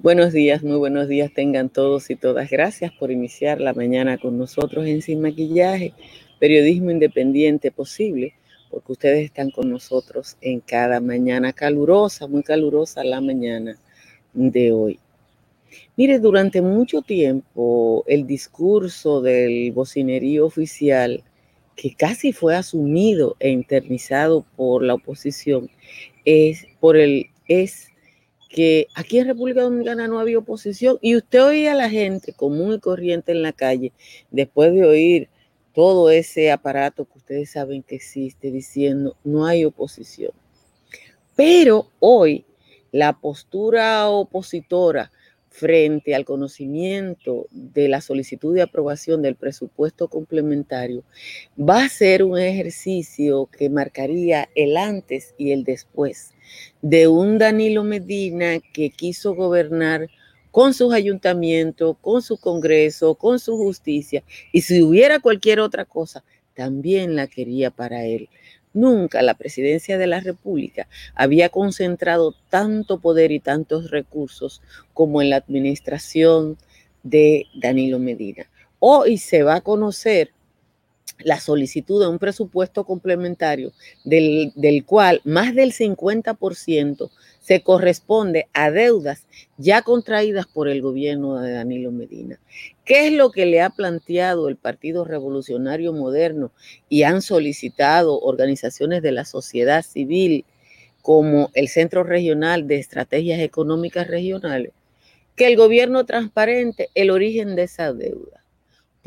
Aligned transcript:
Buenos 0.00 0.32
días, 0.32 0.62
muy 0.62 0.76
buenos 0.76 1.08
días 1.08 1.32
tengan 1.34 1.70
todos 1.70 2.08
y 2.10 2.14
todas. 2.14 2.48
Gracias 2.50 2.92
por 2.92 3.10
iniciar 3.10 3.60
la 3.60 3.74
mañana 3.74 4.16
con 4.16 4.38
nosotros 4.38 4.86
en 4.86 5.02
Sin 5.02 5.20
Maquillaje, 5.20 5.92
periodismo 6.38 6.92
independiente 6.92 7.72
posible, 7.72 8.34
porque 8.70 8.92
ustedes 8.92 9.24
están 9.24 9.50
con 9.50 9.68
nosotros 9.68 10.36
en 10.40 10.60
cada 10.60 11.00
mañana 11.00 11.52
calurosa, 11.52 12.28
muy 12.28 12.44
calurosa 12.44 13.02
la 13.02 13.20
mañana 13.20 13.76
de 14.34 14.70
hoy. 14.70 15.00
Mire, 15.96 16.20
durante 16.20 16.62
mucho 16.62 17.02
tiempo 17.02 18.04
el 18.06 18.24
discurso 18.24 19.20
del 19.20 19.72
bocinerío 19.72 20.46
oficial, 20.46 21.24
que 21.74 21.92
casi 21.92 22.32
fue 22.32 22.54
asumido 22.54 23.34
e 23.40 23.50
internizado 23.50 24.46
por 24.54 24.84
la 24.84 24.94
oposición, 24.94 25.68
es 26.24 26.68
por 26.78 26.96
el 26.96 27.30
es 27.48 27.88
que 28.48 28.88
aquí 28.94 29.18
en 29.18 29.26
República 29.26 29.62
Dominicana 29.62 30.08
no 30.08 30.18
había 30.18 30.38
oposición 30.38 30.98
y 31.00 31.16
usted 31.16 31.42
oía 31.42 31.72
a 31.72 31.76
la 31.76 31.90
gente 31.90 32.32
común 32.32 32.74
y 32.74 32.80
corriente 32.80 33.32
en 33.32 33.42
la 33.42 33.52
calle, 33.52 33.92
después 34.30 34.72
de 34.72 34.84
oír 34.84 35.28
todo 35.74 36.10
ese 36.10 36.50
aparato 36.50 37.04
que 37.04 37.18
ustedes 37.18 37.50
saben 37.50 37.82
que 37.82 37.96
existe, 37.96 38.50
diciendo 38.50 39.16
no 39.22 39.46
hay 39.46 39.64
oposición. 39.64 40.32
Pero 41.36 41.88
hoy 42.00 42.44
la 42.90 43.12
postura 43.12 44.08
opositora 44.08 45.12
frente 45.50 46.14
al 46.14 46.24
conocimiento 46.24 47.46
de 47.50 47.88
la 47.88 48.00
solicitud 48.00 48.54
de 48.54 48.62
aprobación 48.62 49.22
del 49.22 49.34
presupuesto 49.34 50.08
complementario 50.08 51.02
va 51.58 51.84
a 51.84 51.88
ser 51.88 52.22
un 52.22 52.38
ejercicio 52.38 53.46
que 53.46 53.68
marcaría 53.68 54.48
el 54.54 54.76
antes 54.76 55.34
y 55.36 55.52
el 55.52 55.64
después 55.64 56.32
de 56.82 57.08
un 57.08 57.38
Danilo 57.38 57.84
Medina 57.84 58.58
que 58.72 58.90
quiso 58.90 59.34
gobernar 59.34 60.08
con 60.50 60.74
sus 60.74 60.92
ayuntamientos, 60.92 61.96
con 62.00 62.22
su 62.22 62.38
Congreso, 62.38 63.14
con 63.14 63.38
su 63.38 63.56
justicia, 63.56 64.22
y 64.52 64.62
si 64.62 64.82
hubiera 64.82 65.20
cualquier 65.20 65.60
otra 65.60 65.84
cosa, 65.84 66.24
también 66.54 67.14
la 67.14 67.26
quería 67.26 67.70
para 67.70 68.04
él. 68.04 68.28
Nunca 68.74 69.22
la 69.22 69.34
presidencia 69.34 69.98
de 69.98 70.06
la 70.06 70.20
República 70.20 70.88
había 71.14 71.48
concentrado 71.48 72.34
tanto 72.50 73.00
poder 73.00 73.32
y 73.32 73.40
tantos 73.40 73.90
recursos 73.90 74.60
como 74.94 75.22
en 75.22 75.30
la 75.30 75.36
administración 75.36 76.58
de 77.02 77.46
Danilo 77.54 77.98
Medina. 77.98 78.46
Hoy 78.78 79.18
se 79.18 79.42
va 79.42 79.56
a 79.56 79.60
conocer 79.60 80.32
la 81.20 81.40
solicitud 81.40 82.00
de 82.00 82.08
un 82.08 82.18
presupuesto 82.18 82.84
complementario 82.84 83.72
del, 84.04 84.52
cual 84.86 85.20
más 85.24 85.54
del 85.54 85.72
50% 85.72 87.10
se 87.40 87.62
corresponde 87.62 88.46
a 88.52 88.70
deudas 88.70 89.26
ya 89.56 89.82
contraídas 89.82 90.46
por 90.46 90.68
el 90.68 90.82
gobierno 90.82 91.40
de 91.40 91.52
Danilo 91.52 91.90
Medina. 91.90 92.38
¿Qué 92.84 93.06
es 93.06 93.12
lo 93.12 93.30
que 93.30 93.46
le 93.46 93.60
ha 93.60 93.70
planteado 93.70 94.48
el 94.48 94.56
Partido 94.56 95.04
Revolucionario 95.04 95.92
Moderno 95.92 96.52
y 96.88 97.02
han 97.02 97.22
solicitado 97.22 98.20
organizaciones 98.20 99.02
de 99.02 99.12
la 99.12 99.24
sociedad 99.24 99.82
civil 99.82 100.44
como 101.02 101.50
el 101.54 101.68
Centro 101.68 102.04
Regional 102.04 102.66
de 102.66 102.78
Estrategias 102.78 103.40
Económicas 103.40 104.08
Regionales? 104.08 104.72
Que 105.36 105.46
el 105.46 105.56
gobierno 105.56 106.04
transparente 106.04 106.90
el 106.94 107.10
origen 107.10 107.54
de 107.54 107.62
esa 107.62 107.92
deuda 107.92 108.38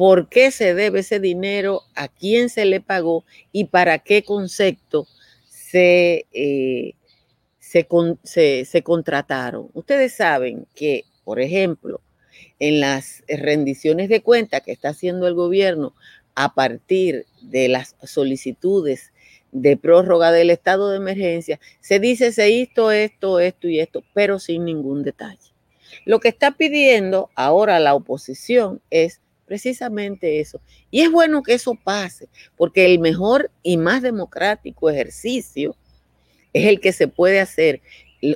por 0.01 0.29
qué 0.29 0.49
se 0.49 0.73
debe 0.73 1.01
ese 1.01 1.19
dinero, 1.19 1.83
a 1.93 2.07
quién 2.07 2.49
se 2.49 2.65
le 2.65 2.81
pagó 2.81 3.23
y 3.51 3.65
para 3.65 3.99
qué 3.99 4.23
concepto 4.23 5.05
se, 5.47 6.25
eh, 6.33 6.95
se, 7.59 8.81
contrataron. 8.81 9.69
Ustedes 9.75 10.15
saben 10.15 10.65
que, 10.73 11.05
por 11.23 11.39
ejemplo, 11.39 12.01
en 12.57 12.79
las 12.79 13.21
rendiciones 13.27 14.09
de 14.09 14.23
cuenta 14.23 14.61
que 14.61 14.71
está 14.71 14.89
haciendo 14.89 15.27
el 15.27 15.35
gobierno 15.35 15.93
a 16.33 16.55
partir 16.55 17.27
de 17.43 17.67
las 17.67 17.95
solicitudes 18.03 19.13
de 19.51 19.77
prórroga 19.77 20.31
del 20.31 20.49
estado 20.49 20.89
de 20.89 20.97
emergencia, 20.97 21.59
se 21.79 21.99
dice 21.99 22.31
se 22.31 22.49
hizo 22.49 22.89
esto, 22.89 23.39
esto 23.39 23.67
y 23.67 23.79
esto, 23.79 24.03
pero 24.15 24.39
sin 24.39 24.65
ningún 24.65 25.03
detalle. 25.03 25.53
Lo 26.05 26.19
que 26.19 26.29
está 26.29 26.49
pidiendo 26.49 27.29
ahora 27.35 27.79
la 27.79 27.93
oposición 27.93 28.81
es 28.89 29.21
precisamente 29.51 30.39
eso. 30.39 30.61
Y 30.91 31.01
es 31.01 31.11
bueno 31.11 31.43
que 31.43 31.55
eso 31.55 31.75
pase, 31.75 32.29
porque 32.55 32.85
el 32.85 32.99
mejor 32.99 33.51
y 33.63 33.75
más 33.75 34.01
democrático 34.01 34.89
ejercicio 34.89 35.75
es 36.53 36.67
el 36.67 36.79
que 36.79 36.93
se 36.93 37.09
puede 37.09 37.41
hacer 37.41 37.81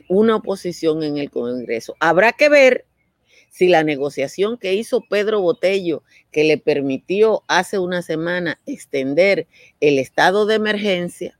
una 0.09 0.35
oposición 0.35 1.03
en 1.03 1.17
el 1.17 1.31
Congreso. 1.31 1.95
Habrá 2.01 2.33
que 2.33 2.49
ver 2.49 2.85
si 3.49 3.69
la 3.69 3.85
negociación 3.85 4.57
que 4.57 4.73
hizo 4.73 5.05
Pedro 5.09 5.39
Botello, 5.39 6.03
que 6.33 6.43
le 6.43 6.57
permitió 6.57 7.43
hace 7.47 7.79
una 7.79 8.01
semana 8.01 8.59
extender 8.65 9.47
el 9.79 9.99
estado 9.99 10.45
de 10.45 10.55
emergencia, 10.55 11.39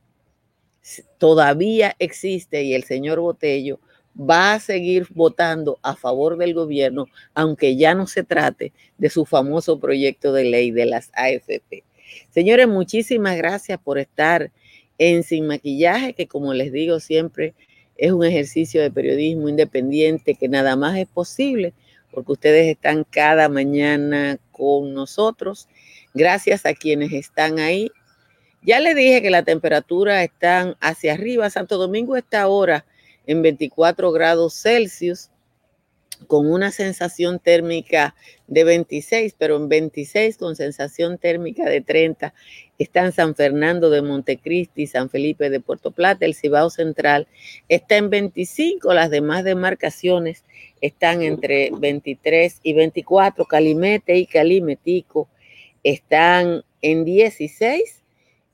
todavía 1.18 1.94
existe 1.98 2.62
y 2.62 2.72
el 2.72 2.84
señor 2.84 3.20
Botello 3.20 3.78
va 4.18 4.54
a 4.54 4.60
seguir 4.60 5.06
votando 5.14 5.78
a 5.82 5.94
favor 5.94 6.36
del 6.36 6.54
gobierno, 6.54 7.06
aunque 7.34 7.76
ya 7.76 7.94
no 7.94 8.06
se 8.06 8.22
trate 8.22 8.72
de 8.98 9.10
su 9.10 9.26
famoso 9.26 9.78
proyecto 9.78 10.32
de 10.32 10.44
ley 10.44 10.70
de 10.70 10.86
las 10.86 11.10
AFP. 11.14 11.84
Señores, 12.30 12.68
muchísimas 12.68 13.36
gracias 13.36 13.78
por 13.78 13.98
estar 13.98 14.50
en 14.98 15.22
Sin 15.22 15.46
Maquillaje, 15.46 16.14
que 16.14 16.26
como 16.26 16.54
les 16.54 16.72
digo 16.72 17.00
siempre, 17.00 17.54
es 17.96 18.12
un 18.12 18.24
ejercicio 18.24 18.82
de 18.82 18.90
periodismo 18.90 19.48
independiente 19.48 20.34
que 20.34 20.48
nada 20.48 20.76
más 20.76 20.96
es 20.96 21.06
posible 21.06 21.74
porque 22.16 22.32
ustedes 22.32 22.66
están 22.68 23.04
cada 23.04 23.48
mañana 23.50 24.38
con 24.50 24.94
nosotros. 24.94 25.68
Gracias 26.14 26.64
a 26.64 26.72
quienes 26.72 27.12
están 27.12 27.58
ahí. 27.58 27.90
Ya 28.62 28.80
les 28.80 28.96
dije 28.96 29.20
que 29.20 29.28
la 29.28 29.42
temperatura 29.42 30.24
está 30.24 30.76
hacia 30.80 31.12
arriba. 31.12 31.50
Santo 31.50 31.76
Domingo 31.76 32.16
está 32.16 32.40
ahora 32.40 32.86
en 33.26 33.42
24 33.42 34.12
grados 34.12 34.54
Celsius 34.54 35.30
con 36.26 36.50
una 36.50 36.70
sensación 36.70 37.38
térmica 37.38 38.14
de 38.46 38.64
26, 38.64 39.34
pero 39.38 39.56
en 39.56 39.68
26 39.68 40.38
con 40.38 40.56
sensación 40.56 41.18
térmica 41.18 41.68
de 41.68 41.82
30 41.82 42.32
están 42.78 43.12
San 43.12 43.34
Fernando 43.34 43.90
de 43.90 44.02
Montecristi, 44.02 44.86
San 44.86 45.10
Felipe 45.10 45.50
de 45.50 45.60
Puerto 45.60 45.90
Plata, 45.90 46.24
el 46.24 46.34
Cibao 46.34 46.70
Central. 46.70 47.28
Está 47.68 47.96
en 47.96 48.10
25, 48.10 48.94
las 48.94 49.10
demás 49.10 49.44
demarcaciones 49.44 50.44
están 50.80 51.22
entre 51.22 51.70
23 51.78 52.60
y 52.62 52.72
24, 52.72 53.44
Calimete 53.44 54.16
y 54.16 54.26
Calimetico 54.26 55.28
están 55.82 56.64
en 56.82 57.04
16 57.04 58.02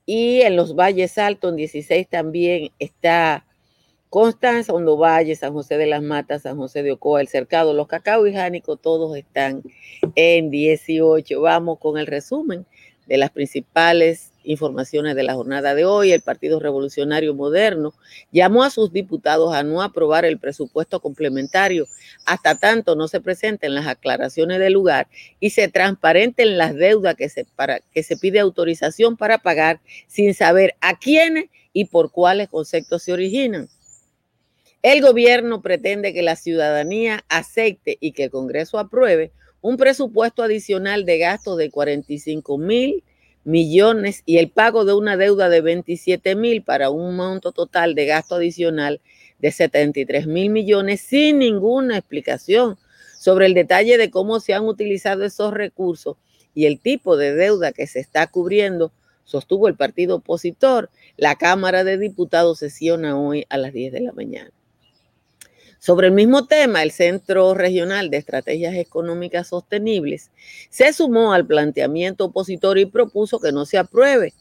y 0.05 0.43
en 0.43 0.56
los 0.56 0.75
Valles 0.75 1.16
Altos 1.16 1.50
en 1.50 1.56
16 1.56 2.09
también 2.09 2.71
está 2.78 3.47
Constanza, 4.12 4.75
Hondo 4.75 4.99
Valle, 4.99 5.34
San 5.37 5.55
José 5.55 5.78
de 5.78 5.87
las 5.87 6.03
Matas, 6.03 6.43
San 6.43 6.59
José 6.59 6.83
de 6.83 6.93
Ocoa, 6.93 7.23
El 7.23 7.28
Cercado, 7.28 7.73
Los 7.73 7.87
Cacao 7.89 8.27
y 8.27 8.34
Jánico, 8.34 8.77
todos 8.77 9.17
están 9.17 9.62
en 10.17 10.50
18. 10.50 11.41
Vamos 11.41 11.78
con 11.78 11.97
el 11.97 12.06
resumen 12.06 12.67
de 13.06 13.17
las 13.17 13.31
principales 13.31 14.31
informaciones 14.45 15.17
de 15.17 15.23
la 15.23 15.33
jornada 15.33 15.75
de 15.75 15.87
hoy. 15.87 16.12
El 16.12 16.21
Partido 16.21 16.61
Revolucionario 16.61 17.33
Moderno 17.33 17.95
llamó 18.33 18.65
a 18.65 18.69
sus 18.69 18.93
diputados 18.93 19.55
a 19.55 19.62
no 19.62 19.81
aprobar 19.81 20.27
el 20.27 20.39
presupuesto 20.39 21.00
complementario 21.00 21.87
hasta 22.26 22.55
tanto 22.56 22.94
no 22.94 23.09
se 23.09 23.23
presenten 23.23 23.75
las 23.75 23.87
aclaraciones 23.87 24.59
del 24.59 24.75
lugar 24.75 25.09
y 25.41 25.49
se 25.49 25.69
transparenten 25.69 26.59
las 26.59 26.75
deudas 26.75 27.14
que 27.14 27.31
se, 27.31 27.47
para, 27.56 27.81
que 27.94 28.03
se 28.03 28.19
pide 28.19 28.41
autorización 28.41 29.17
para 29.17 29.38
pagar 29.38 29.81
sin 30.06 30.35
saber 30.35 30.75
a 30.82 30.99
quiénes 30.99 31.47
y 31.73 31.87
por 31.87 32.12
cuáles 32.12 32.50
conceptos 32.50 33.05
se 33.05 33.14
originan. 33.14 33.70
El 34.82 35.00
gobierno 35.00 35.62
pretende 35.62 36.12
que 36.12 36.23
la 36.23 36.34
ciudadanía 36.34 37.25
acepte 37.29 37.99
y 38.00 38.11
que 38.11 38.25
el 38.25 38.31
Congreso 38.31 38.81
apruebe 38.81 39.31
un 39.61 39.76
presupuesto 39.76 40.43
adicional 40.43 41.05
de 41.05 41.19
gastos 41.19 41.56
de 41.56 41.70
45 41.70 42.58
mil 42.58 43.05
millones 43.44 44.25
y 44.26 44.38
el 44.38 44.50
pago 44.50 44.84
de 44.84 44.94
una 44.94 45.17
deuda 45.17 45.49
de 45.49 45.61
27 45.61 46.34
mil 46.34 46.64
para 46.64 46.90
un 46.90 47.14
monto 47.14 47.52
total 47.52 47.94
de 47.94 48.06
gasto 48.06 48.34
adicional 48.34 49.00
de 49.38 49.52
73 49.52 50.26
mil 50.26 50.50
millones 50.50 51.00
sin 51.00 51.38
ninguna 51.38 51.99
explicación 51.99 52.76
sobre 53.17 53.46
el 53.46 53.55
detalle 53.55 53.99
de 53.99 54.11
cómo 54.11 54.40
se 54.40 54.52
han 54.52 54.64
utilizado 54.64 55.25
esos 55.25 55.55
recursos 55.55 56.17
y 56.55 56.67
el 56.67 56.81
tipo 56.81 57.17
de 57.17 57.32
deuda 57.35 57.70
que 57.70 57.87
se 57.87 58.00
está 58.00 58.26
cubriendo, 58.26 58.93
sostuvo 59.23 59.69
el 59.69 59.76
partido 59.76 60.17
opositor. 60.17 60.90
La 61.17 61.37
Cámara 61.37 61.85
de 61.85 61.99
Diputados 61.99 62.58
sesiona 62.58 63.17
hoy 63.17 63.46
a 63.49 63.58
las 63.58 63.73
10 63.73 63.93
de 63.93 64.00
la 64.00 64.12
mañana. 64.12 64.50
Sobre 65.84 66.06
el 66.06 66.12
mismo 66.12 66.46
tema, 66.46 66.84
el 66.84 66.93
Centro 66.93 67.55
Regional 67.55 68.08
de 68.08 68.19
Estrategias 68.19 68.76
Económicas 68.76 69.49
Sostenibles 69.49 70.31
se 70.70 70.93
sumó 70.93 71.32
al 71.32 71.44
planteamiento 71.44 72.26
opositor 72.26 72.79
y 72.79 72.87
propuso 72.87 73.40
que 73.40 73.50
no 73.50 73.67
se 73.67 73.79
apruebe 73.79 74.32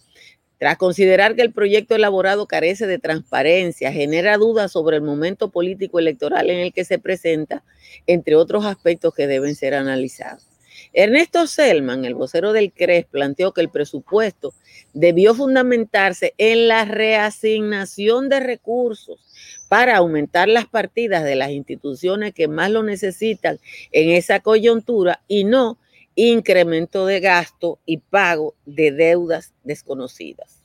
Tras 0.60 0.78
considerar 0.78 1.36
que 1.36 1.42
el 1.42 1.52
proyecto 1.52 1.96
elaborado 1.96 2.46
carece 2.46 2.86
de 2.86 3.00
transparencia, 3.00 3.92
genera 3.92 4.38
dudas 4.38 4.72
sobre 4.72 4.98
el 4.98 5.02
momento 5.02 5.50
político 5.50 5.98
electoral 5.98 6.52
en 6.52 6.60
el 6.60 6.74
que 6.74 6.86
se 6.86 7.00
presenta, 7.00 7.64
entre 8.06 8.36
otros 8.36 8.64
aspectos 8.64 9.16
que 9.16 9.26
deben 9.26 9.56
ser 9.56 9.74
analizados. 9.74 10.51
Ernesto 10.94 11.48
Selman, 11.48 12.04
el 12.04 12.16
vocero 12.16 12.52
del 12.52 12.74
CRES, 12.74 13.06
planteó 13.06 13.54
que 13.54 13.62
el 13.62 13.70
presupuesto 13.70 14.54
debió 14.94 15.34
fundamentarse 15.34 16.34
en 16.38 16.68
la 16.68 16.84
reasignación 16.84 18.28
de 18.28 18.42
recursos 18.42 19.26
para 19.70 19.98
aumentar 19.98 20.50
las 20.50 20.68
partidas 20.68 21.24
de 21.24 21.36
las 21.36 21.52
instituciones 21.52 22.34
que 22.34 22.50
más 22.50 22.72
lo 22.72 22.84
necesitan 22.84 23.60
en 23.92 24.10
esa 24.10 24.42
coyuntura 24.42 25.22
y 25.30 25.46
no 25.46 25.78
incremento 26.16 27.06
de 27.06 27.22
gasto 27.22 27.80
y 27.86 27.98
pago 27.98 28.56
de 28.66 28.92
deudas 28.92 29.54
desconocidas. 29.64 30.62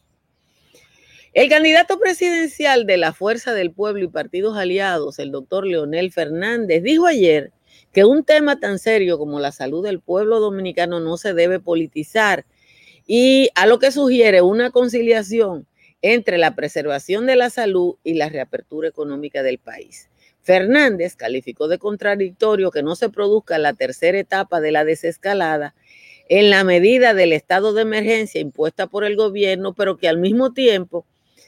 El 1.35 1.49
candidato 1.51 2.01
presidencial 2.01 2.87
de 2.87 2.97
la 2.97 3.13
Fuerza 3.13 3.53
del 3.53 3.71
Pueblo 3.71 4.03
y 4.03 4.09
partidos 4.09 4.57
aliados, 4.57 5.19
el 5.19 5.31
doctor 5.31 5.67
Leonel 5.67 6.11
Fernández, 6.11 6.83
dijo 6.83 7.07
ayer 7.07 7.53
que 7.93 8.05
un 8.05 8.25
tema 8.25 8.61
tan 8.61 8.79
serio 8.79 9.19
como 9.19 9.41
la 9.41 9.53
salud 9.53 9.85
del 9.85 10.01
pueblo 10.01 10.41
dominicano 10.41 11.01
no 11.01 11.17
se 11.17 11.35
debe 11.35 11.61
politizar 11.61 12.45
y 13.07 13.51
a 13.55 13.67
lo 13.67 13.79
que 13.79 13.93
sugiere 13.93 14.43
una 14.43 14.71
conciliación 14.71 15.67
entre 16.03 16.39
la 16.39 16.55
preservación 16.55 17.27
de 17.27 17.37
la 17.37 17.51
salud 17.51 17.97
y 18.05 18.15
la 18.15 18.29
reapertura 18.29 18.89
económica 18.89 19.43
del 19.43 19.59
país. 19.59 20.09
Fernández 20.43 21.17
calificó 21.17 21.67
de 21.67 21.79
contradictorio 21.79 22.71
que 22.71 22.83
no 22.83 22.95
se 22.95 23.09
produzca 23.09 23.59
la 23.59 23.73
tercera 23.73 24.19
etapa 24.19 24.61
de 24.61 24.71
la 24.71 24.85
desescalada 24.85 25.75
en 26.29 26.51
la 26.51 26.65
medida 26.65 27.15
del 27.15 27.33
estado 27.33 27.73
de 27.73 27.83
emergencia 27.83 28.41
impuesta 28.41 28.87
por 28.87 29.05
el 29.05 29.17
gobierno, 29.17 29.75
pero 29.75 29.97
que 29.97 30.09
al 30.09 30.19
mismo 30.19 30.53
tiempo 30.53 31.07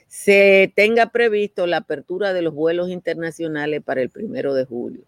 se 0.08 0.72
tenga 0.74 1.10
previsto 1.10 1.66
la 1.66 1.78
apertura 1.78 2.32
de 2.32 2.42
los 2.42 2.54
vuelos 2.54 2.88
internacionales 2.88 3.82
para 3.84 4.00
el 4.00 4.10
primero 4.10 4.54
de 4.54 4.64
julio. 4.64 5.04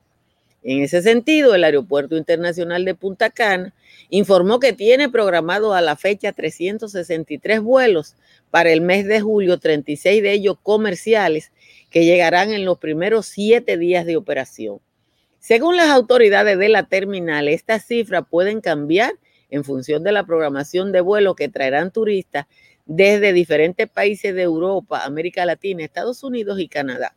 En 0.63 0.83
ese 0.83 1.01
sentido, 1.01 1.55
el 1.55 1.65
Aeropuerto 1.65 2.17
Internacional 2.17 2.85
de 2.85 2.95
Punta 2.95 3.31
Cana 3.31 3.75
informó 4.11 4.61
que 4.61 4.75
tiene 4.75 5.09
programado 5.09 5.73
a 5.73 5.81
la 5.81 5.97
fecha 5.97 6.33
363 6.33 7.61
vuelos 7.61 8.17
para 8.51 8.71
el 8.71 8.83
mes 8.83 9.07
de 9.07 9.21
julio, 9.21 9.59
36 9.59 10.23
de 10.23 10.33
ellos 10.33 10.57
comerciales, 10.63 11.51
que 11.91 12.05
llegarán 12.05 12.53
en 12.53 12.65
los 12.65 12.79
primeros 12.79 13.27
siete 13.27 13.79
días 13.79 14.05
de 14.05 14.17
operación. 14.17 14.81
Según 15.39 15.79
las 15.79 15.89
autoridades 15.89 16.59
de 16.59 16.69
la 16.69 16.83
terminal, 16.83 17.49
estas 17.49 17.87
cifras 17.87 18.25
pueden 18.29 18.61
cambiar 18.61 19.13
en 19.49 19.65
función 19.65 20.05
de 20.05 20.13
la 20.13 20.27
programación 20.27 20.93
de 20.93 21.01
vuelo 21.01 21.35
que 21.35 21.49
traerán 21.49 21.91
turistas 21.91 22.47
desde 22.85 23.33
diferentes 23.33 23.89
países 23.89 24.35
de 24.35 24.43
Europa, 24.43 25.05
América 25.05 25.47
Latina, 25.47 25.83
Estados 25.83 26.23
Unidos 26.23 26.61
y 26.61 26.69
Canadá. 26.69 27.17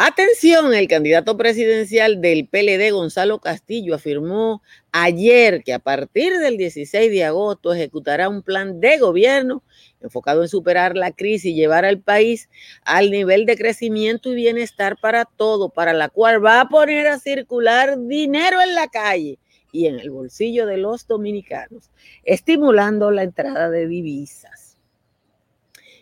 Atención, 0.00 0.74
el 0.74 0.86
candidato 0.86 1.36
presidencial 1.36 2.20
del 2.20 2.46
PLD, 2.46 2.92
Gonzalo 2.92 3.40
Castillo, 3.40 3.96
afirmó 3.96 4.62
ayer 4.92 5.64
que 5.64 5.74
a 5.74 5.80
partir 5.80 6.38
del 6.38 6.56
16 6.56 7.10
de 7.10 7.24
agosto 7.24 7.74
ejecutará 7.74 8.28
un 8.28 8.42
plan 8.42 8.78
de 8.78 8.98
gobierno 8.98 9.64
enfocado 10.00 10.42
en 10.42 10.48
superar 10.48 10.96
la 10.96 11.10
crisis 11.10 11.46
y 11.46 11.54
llevar 11.54 11.84
al 11.84 12.00
país 12.00 12.48
al 12.84 13.10
nivel 13.10 13.44
de 13.44 13.56
crecimiento 13.56 14.30
y 14.30 14.36
bienestar 14.36 14.98
para 15.02 15.24
todo, 15.24 15.68
para 15.68 15.92
la 15.92 16.08
cual 16.08 16.46
va 16.46 16.60
a 16.60 16.68
poner 16.68 17.08
a 17.08 17.18
circular 17.18 17.98
dinero 17.98 18.62
en 18.62 18.76
la 18.76 18.86
calle 18.86 19.40
y 19.72 19.86
en 19.86 19.98
el 19.98 20.10
bolsillo 20.10 20.66
de 20.66 20.76
los 20.76 21.08
dominicanos, 21.08 21.90
estimulando 22.22 23.10
la 23.10 23.24
entrada 23.24 23.68
de 23.68 23.88
divisas. 23.88 24.78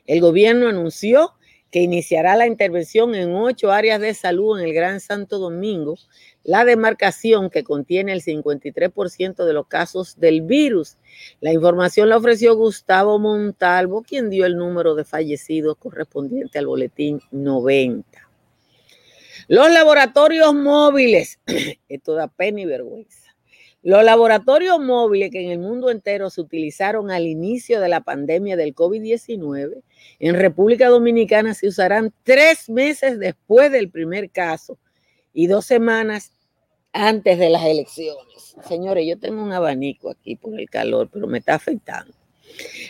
El 0.04 0.20
gobierno 0.20 0.68
anunció 0.68 1.32
que 1.76 1.82
iniciará 1.82 2.36
la 2.36 2.46
intervención 2.46 3.14
en 3.14 3.34
ocho 3.34 3.70
áreas 3.70 4.00
de 4.00 4.14
salud 4.14 4.58
en 4.58 4.64
el 4.64 4.72
Gran 4.72 4.98
Santo 4.98 5.38
Domingo, 5.38 5.98
la 6.42 6.64
demarcación 6.64 7.50
que 7.50 7.64
contiene 7.64 8.14
el 8.14 8.22
53% 8.22 9.44
de 9.44 9.52
los 9.52 9.66
casos 9.66 10.18
del 10.18 10.40
virus. 10.40 10.96
La 11.42 11.52
información 11.52 12.08
la 12.08 12.16
ofreció 12.16 12.56
Gustavo 12.56 13.18
Montalvo, 13.18 14.02
quien 14.02 14.30
dio 14.30 14.46
el 14.46 14.56
número 14.56 14.94
de 14.94 15.04
fallecidos 15.04 15.76
correspondiente 15.76 16.58
al 16.58 16.66
boletín 16.66 17.20
90. 17.30 18.26
Los 19.48 19.70
laboratorios 19.70 20.54
móviles, 20.54 21.40
esto 21.90 22.14
da 22.14 22.28
pena 22.28 22.62
y 22.62 22.64
vergüenza. 22.64 23.25
Los 23.86 24.02
laboratorios 24.02 24.80
móviles 24.80 25.30
que 25.30 25.44
en 25.44 25.52
el 25.52 25.60
mundo 25.60 25.90
entero 25.90 26.28
se 26.28 26.40
utilizaron 26.40 27.12
al 27.12 27.24
inicio 27.24 27.80
de 27.80 27.88
la 27.88 28.00
pandemia 28.00 28.56
del 28.56 28.74
COVID-19, 28.74 29.80
en 30.18 30.34
República 30.34 30.88
Dominicana 30.88 31.54
se 31.54 31.68
usarán 31.68 32.12
tres 32.24 32.68
meses 32.68 33.20
después 33.20 33.70
del 33.70 33.88
primer 33.88 34.28
caso 34.32 34.76
y 35.32 35.46
dos 35.46 35.66
semanas 35.66 36.32
antes 36.92 37.38
de 37.38 37.48
las 37.48 37.64
elecciones. 37.64 38.56
Señores, 38.66 39.06
yo 39.06 39.20
tengo 39.20 39.40
un 39.40 39.52
abanico 39.52 40.10
aquí 40.10 40.34
por 40.34 40.58
el 40.58 40.68
calor, 40.68 41.08
pero 41.12 41.28
me 41.28 41.38
está 41.38 41.54
afectando. 41.54 42.12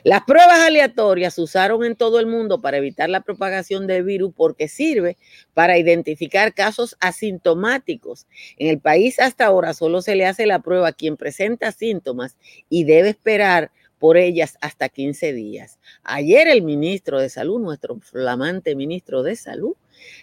Las 0.05 0.23
pruebas 0.25 0.61
aleatorias 0.61 1.35
se 1.35 1.43
usaron 1.43 1.85
en 1.85 1.97
todo 1.97 2.21
el 2.21 2.27
mundo 2.27 2.61
para 2.61 2.77
evitar 2.77 3.09
la 3.09 3.23
propagación 3.23 3.87
del 3.87 4.05
virus 4.05 4.33
porque 4.37 4.69
sirve 4.69 5.17
para 5.55 5.79
identificar 5.79 6.55
casos 6.55 6.97
asintomáticos. 7.01 8.27
En 8.59 8.69
el 8.69 8.79
país 8.79 9.19
hasta 9.19 9.47
ahora 9.47 9.75
solo 9.75 10.03
se 10.03 10.15
le 10.15 10.27
hace 10.27 10.47
la 10.47 10.61
prueba 10.61 10.89
a 10.89 10.93
quien 10.93 11.17
presenta 11.17 11.73
síntomas 11.73 12.37
y 12.69 12.85
debe 12.85 13.11
esperar 13.11 13.73
por 13.99 14.17
ellas 14.17 14.59
hasta 14.61 14.89
15 14.89 15.33
días. 15.33 15.79
Ayer 16.03 16.49
el 16.49 16.63
ministro 16.63 17.21
de 17.21 17.29
Salud, 17.29 17.61
nuestro 17.61 17.99
flamante 18.01 18.77
ministro 18.77 19.23
de 19.23 19.37
Salud, 19.37 19.75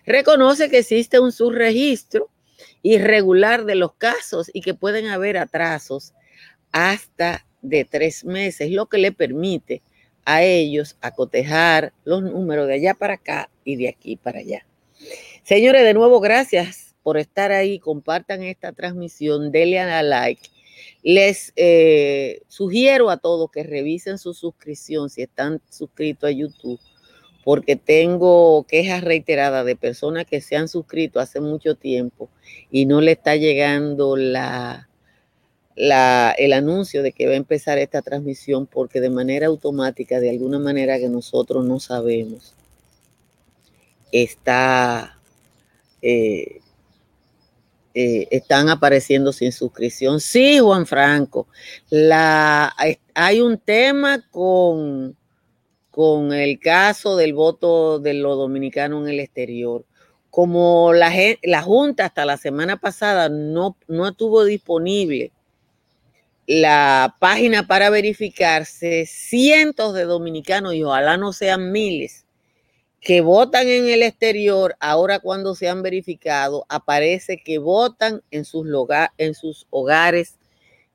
reconoce 0.05 0.69
que 0.69 0.79
existe 0.79 1.19
un 1.19 1.31
subregistro 1.31 2.29
irregular 2.81 3.65
de 3.65 3.75
los 3.75 3.93
casos 3.95 4.49
y 4.53 4.61
que 4.61 4.73
pueden 4.73 5.07
haber 5.07 5.37
atrasos 5.37 6.13
hasta 6.71 7.45
de 7.63 7.85
tres 7.85 8.23
meses, 8.25 8.69
lo 8.69 8.85
que 8.85 8.99
le 8.99 9.11
permite 9.11 9.81
a 10.25 10.43
ellos 10.43 10.97
acotejar 11.01 11.93
los 12.05 12.21
números 12.21 12.67
de 12.67 12.75
allá 12.75 12.93
para 12.93 13.15
acá 13.15 13.49
y 13.65 13.77
de 13.77 13.89
aquí 13.89 14.15
para 14.15 14.39
allá. 14.39 14.65
Señores, 15.43 15.83
de 15.83 15.93
nuevo, 15.93 16.19
gracias 16.19 16.95
por 17.01 17.17
estar 17.17 17.51
ahí. 17.51 17.79
Compartan 17.79 18.43
esta 18.43 18.71
transmisión, 18.71 19.51
denle 19.51 19.79
a 19.79 20.03
like. 20.03 20.49
Les 21.01 21.51
eh, 21.55 22.41
sugiero 22.47 23.09
a 23.09 23.17
todos 23.17 23.51
que 23.51 23.63
revisen 23.63 24.17
su 24.17 24.33
suscripción 24.33 25.09
si 25.09 25.21
están 25.21 25.61
suscritos 25.69 26.29
a 26.29 26.31
YouTube, 26.31 26.79
porque 27.43 27.75
tengo 27.75 28.65
quejas 28.67 29.03
reiteradas 29.03 29.65
de 29.65 29.75
personas 29.75 30.25
que 30.25 30.39
se 30.39 30.55
han 30.55 30.69
suscrito 30.69 31.19
hace 31.19 31.41
mucho 31.41 31.75
tiempo 31.75 32.29
y 32.71 32.85
no 32.85 33.01
le 33.01 33.13
está 33.13 33.35
llegando 33.35 34.15
la, 34.15 34.87
el 35.75 36.53
anuncio 36.53 37.01
de 37.01 37.11
que 37.11 37.25
va 37.25 37.33
a 37.33 37.37
empezar 37.37 37.77
esta 37.77 38.01
transmisión 38.01 38.67
porque 38.67 39.01
de 39.01 39.09
manera 39.09 39.47
automática, 39.47 40.19
de 40.19 40.29
alguna 40.29 40.59
manera 40.59 40.99
que 40.99 41.09
nosotros 41.09 41.65
no 41.65 41.79
sabemos, 41.79 42.53
está, 44.11 45.19
eh, 46.01 46.59
eh, 47.95 48.27
están 48.31 48.69
apareciendo 48.69 49.33
sin 49.33 49.51
suscripción. 49.51 50.19
Sí, 50.19 50.59
Juan 50.59 50.85
Franco, 50.85 51.47
hay 53.15 53.41
un 53.41 53.57
tema 53.57 54.23
con, 54.29 55.17
con 55.89 56.33
el 56.33 56.59
caso 56.59 57.17
del 57.17 57.33
voto 57.33 57.99
de 57.99 58.13
los 58.13 58.37
dominicanos 58.37 59.03
en 59.03 59.09
el 59.09 59.19
exterior. 59.19 59.85
Como 60.29 60.93
la, 60.93 61.11
la 61.43 61.61
Junta 61.61 62.05
hasta 62.05 62.25
la 62.25 62.37
semana 62.37 62.77
pasada 62.77 63.29
no, 63.29 63.77
no 63.87 64.07
estuvo 64.07 64.43
disponible 64.43 65.31
la 66.45 67.15
página 67.19 67.67
para 67.67 67.89
verificarse 67.89 69.05
cientos 69.05 69.93
de 69.93 70.03
dominicanos, 70.03 70.73
y 70.73 70.83
ojalá 70.83 71.17
no 71.17 71.33
sean 71.33 71.71
miles, 71.71 72.25
que 72.99 73.21
votan 73.21 73.67
en 73.67 73.89
el 73.89 74.03
exterior, 74.03 74.75
ahora 74.79 75.19
cuando 75.19 75.55
se 75.55 75.67
han 75.67 75.81
verificado, 75.83 76.65
aparece 76.69 77.37
que 77.37 77.57
votan 77.57 78.21
en 78.31 78.45
sus, 78.45 78.65
en 79.17 79.35
sus 79.35 79.67
hogares 79.69 80.39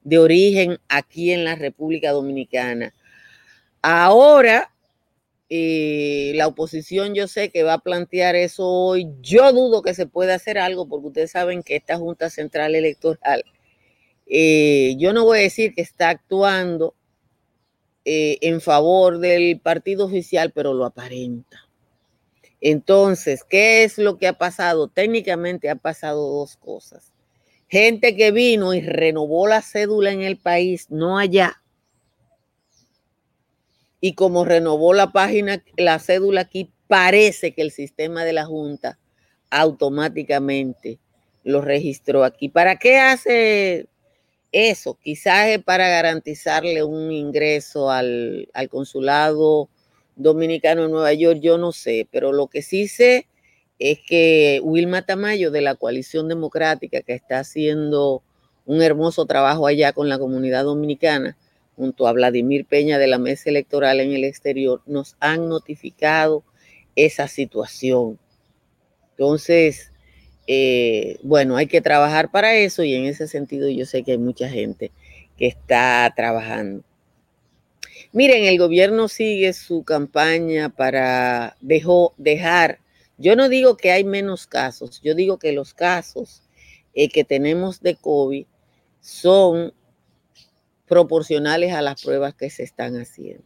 de 0.03 0.19
origen 0.19 0.79
aquí 0.89 1.33
en 1.33 1.45
la 1.45 1.55
República 1.55 2.13
Dominicana. 2.13 2.95
Ahora, 3.83 4.73
eh, 5.51 6.33
la 6.35 6.47
oposición 6.47 7.15
yo 7.15 7.27
sé 7.29 7.51
que 7.51 7.63
va 7.63 7.75
a 7.75 7.79
plantear 7.79 8.37
eso 8.37 8.67
hoy. 8.67 9.09
Yo 9.21 9.53
dudo 9.53 9.83
que 9.83 9.95
se 9.95 10.07
pueda 10.07 10.35
hacer 10.35 10.59
algo 10.59 10.89
porque 10.89 11.09
ustedes 11.09 11.31
saben 11.31 11.63
que 11.63 11.77
esta 11.77 11.97
Junta 11.97 12.31
Central 12.31 12.75
Electoral 12.75 13.45
eh, 14.29 14.95
yo 14.99 15.13
no 15.13 15.25
voy 15.25 15.39
a 15.39 15.43
decir 15.43 15.75
que 15.75 15.83
está 15.83 16.11
actuando 16.11 16.95
eh, 18.05 18.39
en 18.43 18.61
favor 18.61 19.19
del 19.19 19.61
partido 19.61 20.07
oficial, 20.07 20.53
pero 20.55 20.75
lo 20.75 20.85
aparenta. 20.85 21.69
Entonces, 22.61 23.45
¿qué 23.45 23.85
es 23.85 23.99
lo 23.99 24.19
que 24.19 24.27
ha 24.27 24.33
pasado? 24.33 24.89
Técnicamente 24.89 25.71
ha 25.71 25.77
pasado 25.77 26.29
dos 26.39 26.57
cosas. 26.57 27.13
Gente 27.69 28.17
que 28.17 28.31
vino 28.31 28.75
y 28.75 28.81
renovó 28.81 29.47
la 29.47 29.63
cédula 29.63 30.11
en 30.11 30.23
el 30.23 30.39
país, 30.39 30.87
no 30.91 31.19
allá. 31.19 31.63
y 34.01 34.15
como 34.15 34.45
renovó 34.45 34.95
la 34.95 35.11
página, 35.13 35.63
la 35.77 35.99
cédula 35.99 36.43
aquí, 36.43 36.73
parece 36.87 37.53
que 37.53 37.63
el 37.63 37.73
sistema 37.73 38.25
de 38.25 38.33
la 38.33 38.47
Junta 38.47 38.99
automáticamente 39.51 41.01
lo 41.43 41.61
registró 41.61 42.25
aquí. 42.25 42.49
¿Para 42.49 42.77
qué 42.77 42.99
hace 42.99 43.89
eso? 44.53 44.99
Quizás 45.03 45.49
es 45.49 45.63
para 45.63 45.89
garantizarle 45.89 46.83
un 46.83 47.13
ingreso 47.13 47.91
al, 47.91 48.49
al 48.55 48.69
consulado 48.69 49.69
dominicano 50.17 50.85
en 50.85 50.91
Nueva 50.91 51.13
York, 51.13 51.41
yo 51.41 51.59
no 51.59 51.73
sé, 51.73 52.09
pero 52.11 52.33
lo 52.33 52.49
que 52.49 52.63
sí 52.63 52.89
sé 52.89 53.27
es 53.79 53.99
que 54.07 54.61
Wilma 54.63 55.03
Tamayo 55.03 55.51
de 55.51 55.61
la 55.61 55.77
coalición 55.77 56.29
democrática 56.29 57.03
que 57.03 57.15
está 57.15 57.39
haciendo 57.39 58.23
un 58.67 58.83
hermoso 58.83 59.25
trabajo 59.27 59.67
allá 59.67 59.93
con 59.93 60.09
la 60.09 60.19
comunidad 60.19 60.65
dominicana, 60.65 61.37
junto 61.77 62.09
a 62.09 62.13
Vladimir 62.13 62.67
Peña 62.67 62.99
de 62.99 63.07
la 63.07 63.19
Mesa 63.19 63.49
Electoral 63.51 64.01
en 64.01 64.13
el 64.13 64.25
exterior, 64.25 64.83
nos 64.87 65.17
han 65.21 65.49
notificado 65.49 66.43
esa 66.97 67.29
situación. 67.29 68.19
Entonces, 69.11 69.93
eh, 70.51 71.19
bueno, 71.23 71.59
hay 71.59 71.67
que 71.67 71.83
trabajar 71.83 72.31
para 72.31 72.57
eso 72.57 72.83
y 72.83 72.95
en 72.95 73.05
ese 73.05 73.29
sentido 73.29 73.69
yo 73.69 73.85
sé 73.85 74.03
que 74.03 74.13
hay 74.13 74.19
mucha 74.19 74.49
gente 74.49 74.91
que 75.37 75.47
está 75.47 76.11
trabajando. 76.17 76.83
Miren, 78.13 78.45
el 78.45 78.59
gobierno 78.59 79.09
sigue 79.09 79.53
su 79.53 79.85
campaña 79.85 80.71
para 80.71 81.55
dejar, 81.61 82.79
yo 83.19 83.37
no 83.37 83.51
digo 83.51 83.77
que 83.77 83.93
hay 83.93 84.05
menos 84.05 84.47
casos, 84.47 85.03
yo 85.03 85.15
digo 85.15 85.39
que 85.39 85.53
los 85.53 85.75
casos 85.75 86.43
eh, 86.95 87.11
que 87.11 87.25
tenemos 87.25 87.83
de 87.83 87.97
COVID 87.97 88.47
son 89.01 89.75
proporcionales 90.87 91.75
a 91.75 91.83
las 91.83 92.03
pruebas 92.03 92.35
que 92.35 92.49
se 92.49 92.63
están 92.63 92.97
haciendo. 92.97 93.45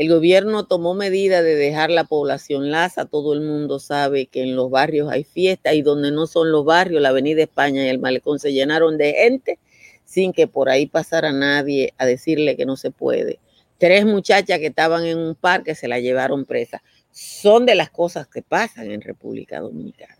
El 0.00 0.08
gobierno 0.08 0.64
tomó 0.64 0.94
medida 0.94 1.42
de 1.42 1.56
dejar 1.56 1.90
la 1.90 2.04
población 2.04 2.70
laza. 2.70 3.04
Todo 3.04 3.34
el 3.34 3.42
mundo 3.42 3.78
sabe 3.78 4.28
que 4.28 4.42
en 4.42 4.56
los 4.56 4.70
barrios 4.70 5.12
hay 5.12 5.24
fiesta 5.24 5.74
y 5.74 5.82
donde 5.82 6.10
no 6.10 6.26
son 6.26 6.50
los 6.50 6.64
barrios, 6.64 7.02
la 7.02 7.10
Avenida 7.10 7.42
España 7.42 7.84
y 7.84 7.88
el 7.90 7.98
Malecón 7.98 8.38
se 8.38 8.54
llenaron 8.54 8.96
de 8.96 9.12
gente 9.12 9.58
sin 10.06 10.32
que 10.32 10.46
por 10.48 10.70
ahí 10.70 10.86
pasara 10.86 11.32
nadie 11.32 11.92
a 11.98 12.06
decirle 12.06 12.56
que 12.56 12.64
no 12.64 12.78
se 12.78 12.90
puede. 12.90 13.40
Tres 13.76 14.06
muchachas 14.06 14.58
que 14.58 14.68
estaban 14.68 15.04
en 15.04 15.18
un 15.18 15.34
parque 15.34 15.74
se 15.74 15.86
la 15.86 16.00
llevaron 16.00 16.46
presa. 16.46 16.82
Son 17.10 17.66
de 17.66 17.74
las 17.74 17.90
cosas 17.90 18.26
que 18.26 18.40
pasan 18.40 18.90
en 18.90 19.02
República 19.02 19.60
Dominicana. 19.60 20.16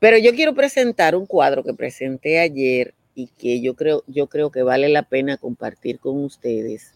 Pero 0.00 0.18
yo 0.18 0.34
quiero 0.34 0.56
presentar 0.56 1.14
un 1.14 1.26
cuadro 1.26 1.62
que 1.62 1.72
presenté 1.72 2.40
ayer 2.40 2.94
y 3.14 3.28
que 3.28 3.60
yo 3.60 3.76
creo, 3.76 4.02
yo 4.08 4.26
creo 4.26 4.50
que 4.50 4.64
vale 4.64 4.88
la 4.88 5.04
pena 5.04 5.36
compartir 5.36 6.00
con 6.00 6.24
ustedes 6.24 6.95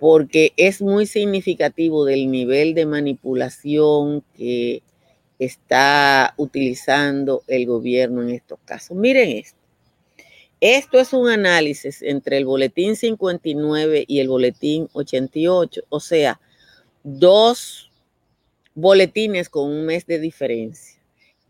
porque 0.00 0.54
es 0.56 0.80
muy 0.80 1.04
significativo 1.04 2.06
del 2.06 2.30
nivel 2.30 2.72
de 2.72 2.86
manipulación 2.86 4.24
que 4.34 4.82
está 5.38 6.32
utilizando 6.38 7.44
el 7.46 7.66
gobierno 7.66 8.22
en 8.22 8.30
estos 8.30 8.58
casos. 8.64 8.96
Miren 8.96 9.28
esto. 9.28 9.58
Esto 10.58 10.98
es 10.98 11.12
un 11.12 11.28
análisis 11.28 12.00
entre 12.02 12.38
el 12.38 12.46
boletín 12.46 12.96
59 12.96 14.04
y 14.08 14.20
el 14.20 14.28
boletín 14.28 14.88
88, 14.92 15.82
o 15.88 16.00
sea, 16.00 16.40
dos 17.02 17.90
boletines 18.74 19.50
con 19.50 19.70
un 19.70 19.84
mes 19.84 20.06
de 20.06 20.18
diferencia. 20.18 20.98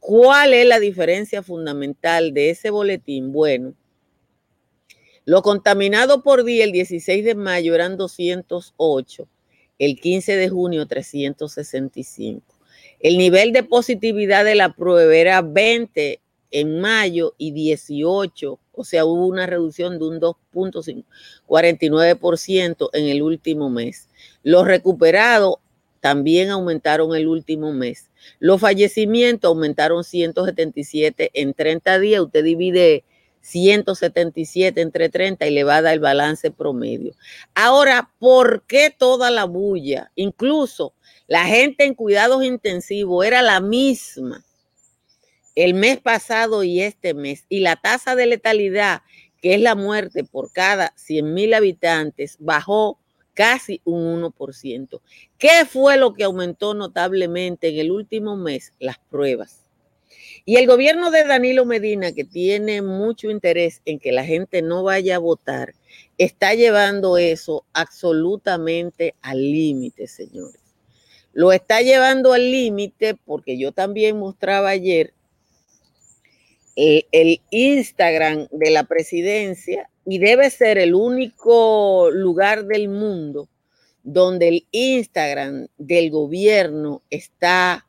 ¿Cuál 0.01 0.55
es 0.55 0.67
la 0.67 0.81
diferencia 0.81 1.43
fundamental 1.43 2.35
de 2.35 2.51
ese 2.51 2.71
boletín? 2.71 3.33
Bueno, 3.33 3.75
lo 5.31 5.43
contaminado 5.43 6.23
por 6.25 6.43
día 6.43 6.65
el 6.65 6.73
16 6.73 7.25
de 7.25 7.37
mayo 7.37 7.73
eran 7.73 7.97
208, 7.97 9.29
el 9.79 10.01
15 10.01 10.37
de 10.37 10.49
junio 10.49 10.87
365. 10.87 12.43
El 12.99 13.17
nivel 13.17 13.53
de 13.53 13.63
positividad 13.63 14.45
de 14.45 14.57
la 14.57 14.75
prueba 14.75 15.15
era 15.15 15.41
20 15.41 16.21
en 16.51 16.81
mayo 16.81 17.37
y 17.39 17.53
18, 17.53 18.59
o 18.73 18.83
sea, 18.83 19.05
hubo 19.05 19.29
una 19.29 19.47
reducción 19.47 20.01
de 20.01 20.09
un 20.09 20.21
2.49% 20.21 22.91
en 22.93 23.07
el 23.07 23.23
último 23.23 23.71
mes. 23.71 24.09
Los 24.43 24.67
recuperados 24.67 25.59
también 26.01 26.51
aumentaron 26.51 27.15
el 27.15 27.29
último 27.29 27.73
mes. 27.73 28.11
Los 28.41 28.61
fallecimientos 28.61 29.49
aumentaron 29.49 30.03
177 30.03 31.31
en 31.35 31.55
30 31.55 32.01
días. 32.01 32.21
Usted 32.21 32.43
divide 32.43 33.05
177 33.41 34.81
entre 34.81 35.09
30 35.09 35.47
y 35.47 35.51
le 35.51 35.65
va 35.65 35.77
a 35.77 35.83
dar 35.83 35.95
el 35.95 36.01
balance 36.01 36.51
promedio. 36.51 37.15
Ahora, 37.55 38.11
¿por 38.19 38.63
qué 38.67 38.95
toda 38.97 39.31
la 39.31 39.45
bulla? 39.45 40.11
Incluso 40.15 40.95
la 41.27 41.45
gente 41.45 41.85
en 41.85 41.95
cuidados 41.95 42.45
intensivos 42.45 43.25
era 43.25 43.43
la 43.43 43.61
misma 43.61 44.45
el 45.55 45.75
mes 45.75 46.01
pasado 46.01 46.63
y 46.65 46.81
este 46.81 47.15
mes. 47.15 47.45
Y 47.49 47.61
la 47.61 47.77
tasa 47.77 48.15
de 48.15 48.27
letalidad, 48.27 49.03
que 49.41 49.55
es 49.55 49.61
la 49.61 49.75
muerte 49.75 50.25
por 50.25 50.53
cada 50.53 50.93
100 50.97 51.35
mil 51.35 51.55
habitantes, 51.55 52.37
bajó 52.39 52.99
casi 53.35 53.81
un 53.85 54.23
1%. 54.23 55.01
¿Qué 55.39 55.65
fue 55.69 55.97
lo 55.97 56.15
que 56.15 56.25
aumentó 56.25 56.75
notablemente 56.75 57.69
en 57.69 57.79
el 57.79 57.91
último 57.91 58.37
mes? 58.37 58.73
Las 58.79 58.99
pruebas. 58.99 59.65
Y 60.45 60.57
el 60.57 60.67
gobierno 60.67 61.11
de 61.11 61.25
Danilo 61.25 61.65
Medina, 61.65 62.13
que 62.13 62.25
tiene 62.25 62.83
mucho 62.83 63.31
interés 63.31 63.83
en 63.85 63.99
que 63.99 64.13
la 64.13 64.25
gente 64.25 64.63
no 64.63 64.83
vaya 64.83 65.17
a 65.17 65.21
votar, 65.21 65.75
está 66.19 66.55
llevando 66.55 67.19
eso 67.19 67.65
absolutamente 67.73 69.15
al 69.23 69.39
límite, 69.39 70.07
señores. 70.07 70.61
Lo 71.33 71.53
está 71.53 71.83
llevando 71.83 72.33
al 72.33 72.51
límite 72.51 73.15
porque 73.15 73.59
yo 73.59 73.73
también 73.73 74.19
mostraba 74.19 74.71
ayer 74.71 75.13
el, 76.75 77.07
el, 77.13 77.41
Instagram 77.51 78.49
de 78.51 78.71
la 78.71 78.85
presidencia 78.85 79.91
y 80.07 80.19
debe 80.19 80.51
ser 80.51 80.79
el 80.79 80.95
único 80.95 82.11
lugar 82.11 82.65
del 82.65 82.89
mundo 82.89 83.49
donde 84.03 84.49
el 84.49 84.67
Instagram 84.71 85.69
del 85.79 86.11
gobierno 86.11 87.03
está 87.11 87.87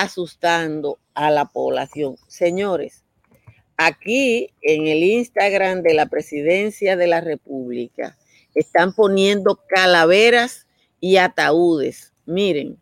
asustando 0.00 0.98
a 1.14 1.30
la 1.30 1.46
población. 1.46 2.16
Señores, 2.26 3.04
aquí 3.76 4.50
en 4.62 4.86
el 4.86 5.02
Instagram 5.02 5.82
de 5.82 5.94
la 5.94 6.06
Presidencia 6.06 6.96
de 6.96 7.06
la 7.06 7.20
República 7.20 8.16
están 8.54 8.94
poniendo 8.94 9.60
calaveras 9.68 10.66
y 11.00 11.18
ataúdes. 11.18 12.12
Miren 12.24 12.78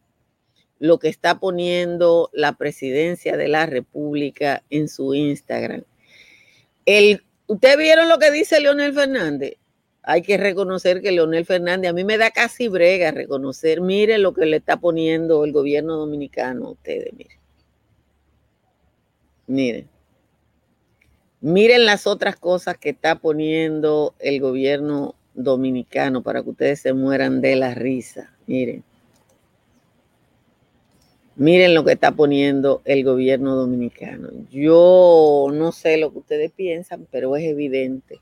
lo 0.78 0.98
que 0.98 1.08
está 1.08 1.38
poniendo 1.38 2.30
la 2.32 2.56
Presidencia 2.56 3.36
de 3.36 3.48
la 3.48 3.66
República 3.66 4.62
en 4.70 4.88
su 4.88 5.14
Instagram. 5.14 5.82
El, 6.86 7.22
¿Ustedes 7.46 7.76
vieron 7.76 8.08
lo 8.08 8.18
que 8.18 8.30
dice 8.30 8.60
Leonel 8.60 8.94
Fernández? 8.94 9.54
Hay 10.02 10.22
que 10.22 10.36
reconocer 10.36 11.02
que 11.02 11.12
Leonel 11.12 11.44
Fernández, 11.44 11.90
a 11.90 11.92
mí 11.92 12.04
me 12.04 12.18
da 12.18 12.30
casi 12.30 12.68
brega 12.68 13.10
reconocer, 13.10 13.80
mire 13.80 14.18
lo 14.18 14.32
que 14.32 14.46
le 14.46 14.56
está 14.56 14.78
poniendo 14.78 15.44
el 15.44 15.52
gobierno 15.52 15.96
dominicano 15.96 16.68
a 16.68 16.70
ustedes, 16.70 17.12
miren. 17.12 17.38
Miren. 19.46 19.88
Miren 21.42 21.86
las 21.86 22.06
otras 22.06 22.36
cosas 22.36 22.76
que 22.78 22.90
está 22.90 23.16
poniendo 23.16 24.14
el 24.18 24.40
gobierno 24.40 25.14
dominicano 25.34 26.22
para 26.22 26.42
que 26.42 26.50
ustedes 26.50 26.80
se 26.80 26.92
mueran 26.92 27.40
de 27.40 27.56
la 27.56 27.74
risa. 27.74 28.34
Miren. 28.46 28.84
Miren 31.36 31.74
lo 31.74 31.84
que 31.84 31.92
está 31.92 32.12
poniendo 32.12 32.82
el 32.84 33.04
gobierno 33.04 33.56
dominicano. 33.56 34.28
Yo 34.50 35.48
no 35.52 35.72
sé 35.72 35.96
lo 35.96 36.12
que 36.12 36.18
ustedes 36.18 36.52
piensan, 36.52 37.06
pero 37.10 37.34
es 37.36 37.44
evidente 37.44 38.20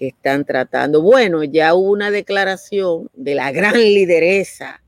que 0.00 0.08
están 0.08 0.46
tratando. 0.46 1.02
Bueno, 1.02 1.44
ya 1.44 1.74
hubo 1.74 1.90
una 1.90 2.10
declaración 2.10 3.10
de 3.12 3.34
la 3.34 3.52
gran 3.52 3.74
lideresa 3.74 4.82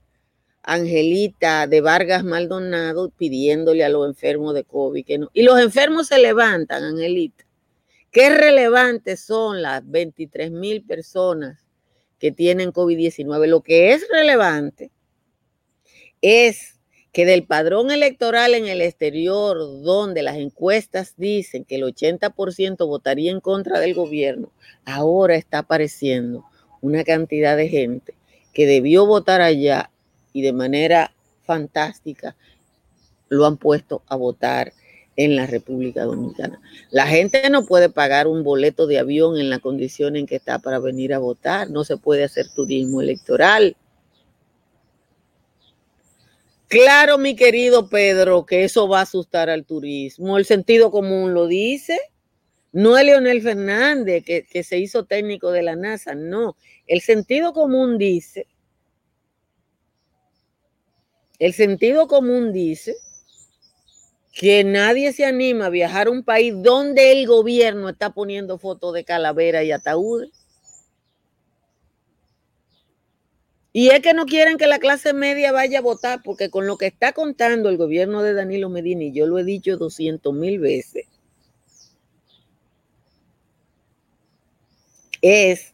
Angelita 0.63 1.67
de 1.67 1.83
Vargas 1.83 2.25
Maldonado 2.25 3.11
pidiéndole 3.11 3.85
a 3.85 3.91
los 3.91 4.09
enfermos 4.09 4.55
de 4.55 4.65
COVID 4.65 5.05
que 5.05 5.19
no. 5.19 5.29
Y 5.35 5.43
los 5.43 5.61
enfermos 5.61 6.07
se 6.07 6.19
levantan, 6.19 6.83
Angelita. 6.83 7.45
Qué 8.11 8.31
relevantes 8.31 9.21
son 9.21 9.61
las 9.61 9.83
23 9.87 10.51
mil 10.51 10.83
personas 10.83 11.63
que 12.19 12.33
tienen 12.33 12.73
COVID-19. 12.73 13.49
Lo 13.49 13.61
que 13.61 13.93
es 13.93 14.09
relevante 14.11 14.91
es 16.23 16.81
que 17.13 17.27
del 17.27 17.45
padrón 17.45 17.91
electoral 17.91 18.55
en 18.55 18.67
el 18.67 18.81
exterior, 18.81 19.59
donde 19.83 20.23
las 20.23 20.37
encuestas 20.37 21.15
dicen 21.17 21.65
que 21.65 21.77
el 21.77 21.83
80% 21.83 22.87
votaría 22.87 23.31
en 23.31 23.41
contra 23.41 23.81
del 23.81 23.95
gobierno, 23.95 24.51
ahora 24.85 25.37
está 25.37 25.59
apareciendo 25.59 26.45
una 26.81 27.05
cantidad 27.05 27.57
de 27.57 27.69
gente 27.69 28.15
que 28.55 28.67
debió 28.67 29.07
votar 29.07 29.43
allá 29.43 29.91
y 30.33 30.43
de 30.43 30.53
manera 30.53 31.13
fantástica 31.45 32.35
lo 33.29 33.47
han 33.47 33.57
puesto 33.57 34.03
a 34.09 34.17
votar 34.17 34.73
en 35.17 35.37
la 35.37 35.47
República 35.47 36.05
Dominicana. 36.05 36.61
La 36.91 37.07
gente 37.07 37.49
no 37.51 37.67
puede 37.67 37.91
pagar 37.91 38.27
un 38.27 38.43
boleto 38.43 38.87
de 38.87 38.99
avión 38.99 39.39
en 39.39 39.51
la 39.51 39.59
condición 39.59 40.17
en 40.17 40.27
que 40.27 40.37
está 40.37 40.59
para 40.59 40.79
venir 40.79 41.13
a 41.13 41.19
votar, 41.19 41.71
no 41.71 41.85
se 41.85 41.97
puede 41.97 42.25
hacer 42.25 42.47
turismo 42.55 43.01
electoral. 43.01 43.77
Claro, 46.73 47.19
mi 47.19 47.37
querido 47.37 47.91
Pedro, 47.91 48.47
que 48.47 48.65
eso 48.65 48.89
va 48.89 49.01
a 49.01 49.03
asustar 49.03 49.51
al 49.51 49.67
turismo. 49.67 50.39
El 50.39 50.47
sentido 50.47 50.91
común 50.91 51.35
lo 51.35 51.47
dice. 51.47 52.01
No 52.73 52.97
es 52.97 53.05
Leonel 53.05 53.43
Fernández, 53.43 54.25
que, 54.25 54.47
que 54.47 54.63
se 54.63 54.79
hizo 54.79 55.05
técnico 55.05 55.51
de 55.51 55.61
la 55.61 55.77
NASA, 55.77 56.15
no. 56.15 56.57
El 56.87 57.03
sentido 57.03 57.53
común 57.53 57.99
dice, 57.99 58.47
el 61.39 61.53
sentido 61.53 62.09
común 62.09 62.55
dice 62.55 62.97
que 64.33 64.65
nadie 64.65 65.13
se 65.13 65.27
anima 65.27 65.67
a 65.67 65.69
viajar 65.69 66.07
a 66.07 66.11
un 66.11 66.25
país 66.25 66.55
donde 66.57 67.13
el 67.13 67.27
gobierno 67.27 67.91
está 67.91 68.15
poniendo 68.15 68.57
fotos 68.57 68.95
de 68.95 69.05
calavera 69.05 69.63
y 69.63 69.73
ataúdes. 69.73 70.42
Y 73.73 73.89
es 73.89 74.01
que 74.01 74.13
no 74.13 74.27
quieren 74.27 74.59
que 74.59 74.67
la 74.67 74.79
clase 74.79 75.15
media 75.15 75.51
vaya 75.51 75.79
a 75.79 75.83
votar, 75.83 76.21
porque 76.23 76.51
con 76.51 76.67
lo 76.67 76.77
que 76.77 76.87
está 76.87 77.13
contando 77.13 77.71
el 77.71 77.79
gobierno 77.79 78.23
de 78.23 78.35
Danilo 78.35 78.69
Medina, 78.69 79.05
y 79.05 79.13
yo 79.13 79.27
lo 79.27 79.39
he 79.39 79.45
dicho 79.45 79.79
200 79.79 80.35
mil 80.35 80.59
veces, 80.59 81.07
es 85.23 85.73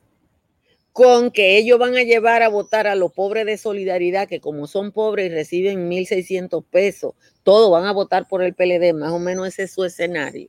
con 0.92 1.30
que 1.30 1.58
ellos 1.58 1.78
van 1.78 1.96
a 1.96 2.02
llevar 2.02 2.42
a 2.42 2.48
votar 2.48 2.86
a 2.86 2.94
los 2.94 3.12
pobres 3.12 3.46
de 3.46 3.56
solidaridad, 3.56 4.28
que 4.28 4.40
como 4.40 4.66
son 4.66 4.92
pobres 4.92 5.30
y 5.30 5.34
reciben 5.34 5.88
1.600 5.88 6.64
pesos, 6.70 7.14
todos 7.42 7.70
van 7.70 7.84
a 7.84 7.92
votar 7.92 8.28
por 8.28 8.42
el 8.42 8.54
PLD, 8.54 8.94
más 8.94 9.12
o 9.12 9.18
menos 9.18 9.48
ese 9.48 9.64
es 9.64 9.72
su 9.72 9.84
escenario. 9.84 10.48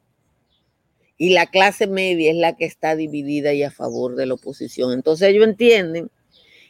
Y 1.17 1.33
la 1.33 1.47
clase 1.47 1.87
media 1.87 2.31
es 2.31 2.37
la 2.37 2.55
que 2.55 2.65
está 2.65 2.95
dividida 2.95 3.53
y 3.53 3.63
a 3.63 3.71
favor 3.71 4.15
de 4.15 4.25
la 4.25 4.35
oposición. 4.35 4.93
Entonces 4.93 5.29
ellos 5.29 5.45
entienden 5.45 6.09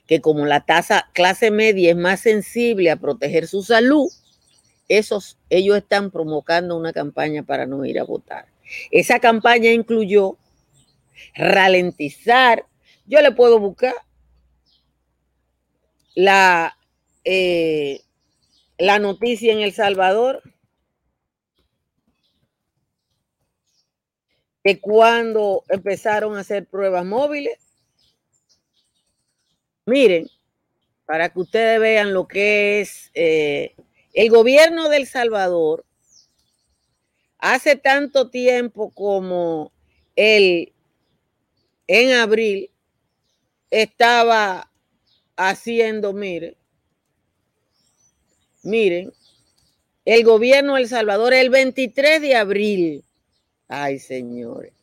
que 0.10 0.22
como 0.22 0.48
la 0.48 0.62
tasa 0.66 1.08
clase 1.14 1.52
media 1.52 1.92
es 1.92 1.96
más 1.96 2.22
sensible 2.22 2.90
a 2.90 2.96
proteger 2.96 3.46
su 3.46 3.62
salud, 3.62 4.10
esos, 4.88 5.38
ellos 5.52 5.78
están 5.78 6.10
provocando 6.10 6.76
una 6.76 6.94
campaña 6.94 7.44
para 7.44 7.68
no 7.68 7.86
ir 7.86 8.00
a 8.00 8.06
votar. 8.06 8.48
Esa 8.90 9.20
campaña 9.20 9.70
incluyó 9.72 10.40
ralentizar. 11.36 12.66
Yo 13.06 13.22
le 13.22 13.34
puedo 13.34 13.60
buscar 13.60 13.94
la, 16.16 16.76
eh, 17.24 18.02
la 18.80 18.98
noticia 18.98 19.54
en 19.54 19.60
El 19.60 19.74
Salvador 19.74 20.42
de 24.64 24.80
cuando 24.82 25.66
empezaron 25.70 26.36
a 26.36 26.40
hacer 26.40 26.66
pruebas 26.66 27.06
móviles 27.06 27.69
Miren, 29.90 30.30
para 31.06 31.30
que 31.30 31.40
ustedes 31.40 31.80
vean 31.80 32.14
lo 32.14 32.28
que 32.28 32.82
es 32.82 33.10
eh, 33.16 33.76
el 34.14 34.30
gobierno 34.30 34.88
del 34.88 35.08
Salvador, 35.08 35.84
hace 37.40 37.76
tanto 37.76 38.30
tiempo 38.30 38.92
como 38.92 39.72
él 40.16 40.74
en 41.88 42.14
abril 42.14 42.70
estaba 43.72 44.72
haciendo, 45.36 46.14
miren, 46.14 46.56
miren, 48.62 49.12
el 50.06 50.24
gobierno 50.24 50.76
del 50.76 50.88
Salvador 50.88 51.34
el 51.34 51.50
23 51.50 52.22
de 52.22 52.36
abril, 52.36 53.04
ay 53.68 53.98
señores, 53.98 54.74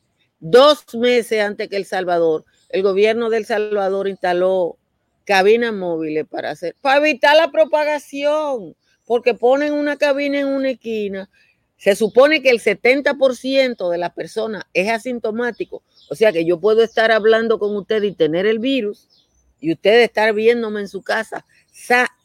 dos 0.40 0.84
meses 0.94 1.40
antes 1.42 1.68
que 1.68 1.76
El 1.76 1.84
Salvador, 1.84 2.44
el 2.70 2.82
gobierno 2.82 3.30
del 3.30 3.46
Salvador 3.46 4.08
instaló 4.08 4.78
cabinas 5.26 5.74
móviles 5.74 6.24
para 6.26 6.52
hacer, 6.52 6.74
para 6.80 6.98
evitar 6.98 7.36
la 7.36 7.50
propagación, 7.50 8.74
porque 9.04 9.34
ponen 9.34 9.74
una 9.74 9.96
cabina 9.96 10.40
en 10.40 10.46
una 10.46 10.70
esquina. 10.70 11.28
Se 11.76 11.94
supone 11.94 12.40
que 12.40 12.48
el 12.48 12.60
70% 12.60 13.90
de 13.90 13.98
las 13.98 14.14
personas 14.14 14.64
es 14.72 14.88
asintomático, 14.88 15.82
o 16.08 16.14
sea 16.14 16.32
que 16.32 16.46
yo 16.46 16.58
puedo 16.58 16.82
estar 16.82 17.10
hablando 17.10 17.58
con 17.58 17.76
usted 17.76 18.02
y 18.04 18.12
tener 18.12 18.46
el 18.46 18.60
virus, 18.60 19.26
y 19.60 19.72
usted 19.72 20.00
estar 20.02 20.32
viéndome 20.32 20.80
en 20.80 20.88
su 20.88 21.02
casa 21.02 21.44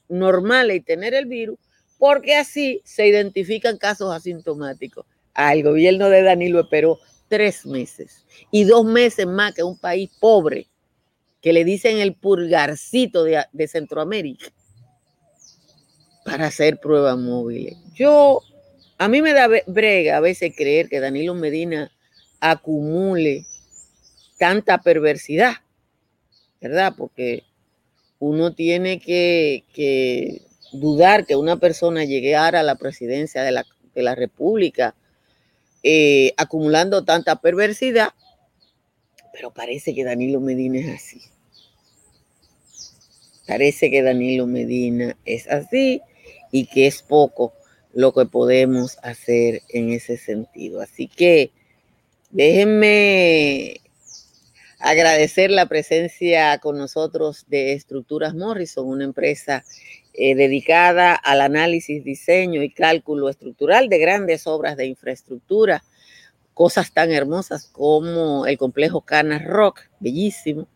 normal 0.08 0.72
y 0.72 0.80
tener 0.80 1.14
el 1.14 1.26
virus, 1.26 1.58
porque 1.98 2.36
así 2.36 2.82
se 2.86 3.08
identifican 3.08 3.78
casos 3.78 4.14
asintomáticos. 4.14 5.06
El 5.36 5.64
gobierno 5.64 6.10
de 6.10 6.24
Danilo 6.24 6.60
esperó 6.62 7.00
tres 7.30 7.66
meses 7.66 8.26
y 8.52 8.66
dos 8.66 8.86
meses 8.86 9.26
más 9.26 9.54
que 9.54 9.64
un 9.64 9.78
país 9.78 10.12
pobre 10.20 10.68
que 11.42 11.54
le 11.54 11.66
dicen 11.66 11.98
el 11.98 12.14
purgarcito 12.14 13.24
de, 13.24 13.68
Centroamérica 13.68 14.46
para 16.24 16.48
hacer 16.48 16.80
pruebas 16.80 17.18
móviles. 17.18 17.78
Yo, 17.94 18.42
a 18.98 19.08
mí 19.08 19.22
me 19.22 19.34
da 19.34 19.50
brega 19.66 20.18
a 20.18 20.20
veces 20.20 20.54
creer 20.56 20.88
que 20.88 21.00
Danilo 21.00 21.34
Medina 21.34 21.92
acumule 22.40 23.46
tanta 24.38 24.80
perversidad, 24.80 25.54
¿verdad? 26.62 26.94
Porque 26.96 27.44
uno 28.20 28.54
tiene 28.54 29.00
que, 29.00 30.44
dudar 30.74 31.26
que 31.26 31.36
una 31.36 31.58
persona 31.58 32.06
llegue 32.06 32.36
a 32.36 32.52
la 32.64 32.76
presidencia 32.76 33.42
de 33.44 33.52
la, 34.04 34.16
República 34.16 34.96
eh, 35.84 36.34
acumulando 36.38 37.04
tanta 37.04 37.42
perversidad, 37.42 38.10
pero 39.34 39.52
parece 39.52 39.94
que 39.94 40.04
Danilo 40.04 40.40
Medina 40.40 40.80
es 40.80 40.90
así. 40.90 41.22
Parece 43.48 43.90
que 43.92 44.02
Danilo 44.02 44.48
Medina 44.48 45.18
es 45.26 45.48
así 45.48 46.02
y 46.52 46.66
que 46.68 46.88
es 46.88 47.02
poco 47.02 47.54
lo 47.94 48.14
que 48.14 48.26
podemos 48.26 48.98
hacer 49.04 49.62
en 49.70 49.92
ese 49.92 50.18
sentido. 50.18 50.82
Así 50.82 51.08
que 51.08 51.52
déjenme 52.30 53.82
agradecer 54.80 55.52
la 55.52 55.68
presencia 55.68 56.58
con 56.60 56.78
nosotros 56.78 57.46
de 57.48 57.74
Estructuras 57.74 58.34
Morrison, 58.34 58.88
una 58.88 59.04
empresa 59.04 59.64
eh, 60.14 60.36
dedicada 60.36 61.14
al 61.16 61.42
análisis, 61.42 62.04
diseño 62.04 62.64
y 62.64 62.70
cálculo 62.72 63.30
estructural 63.30 63.90
de 63.90 64.00
grandes 64.00 64.48
obras 64.48 64.76
de 64.78 64.88
infraestructura, 64.88 65.84
cosas 66.54 66.94
tan 66.94 67.12
hermosas 67.12 67.68
como 67.72 68.46
el 68.46 68.58
complejo 68.58 69.02
Cana 69.02 69.40
Rock, 69.40 69.82
bellísimo, 70.00 70.68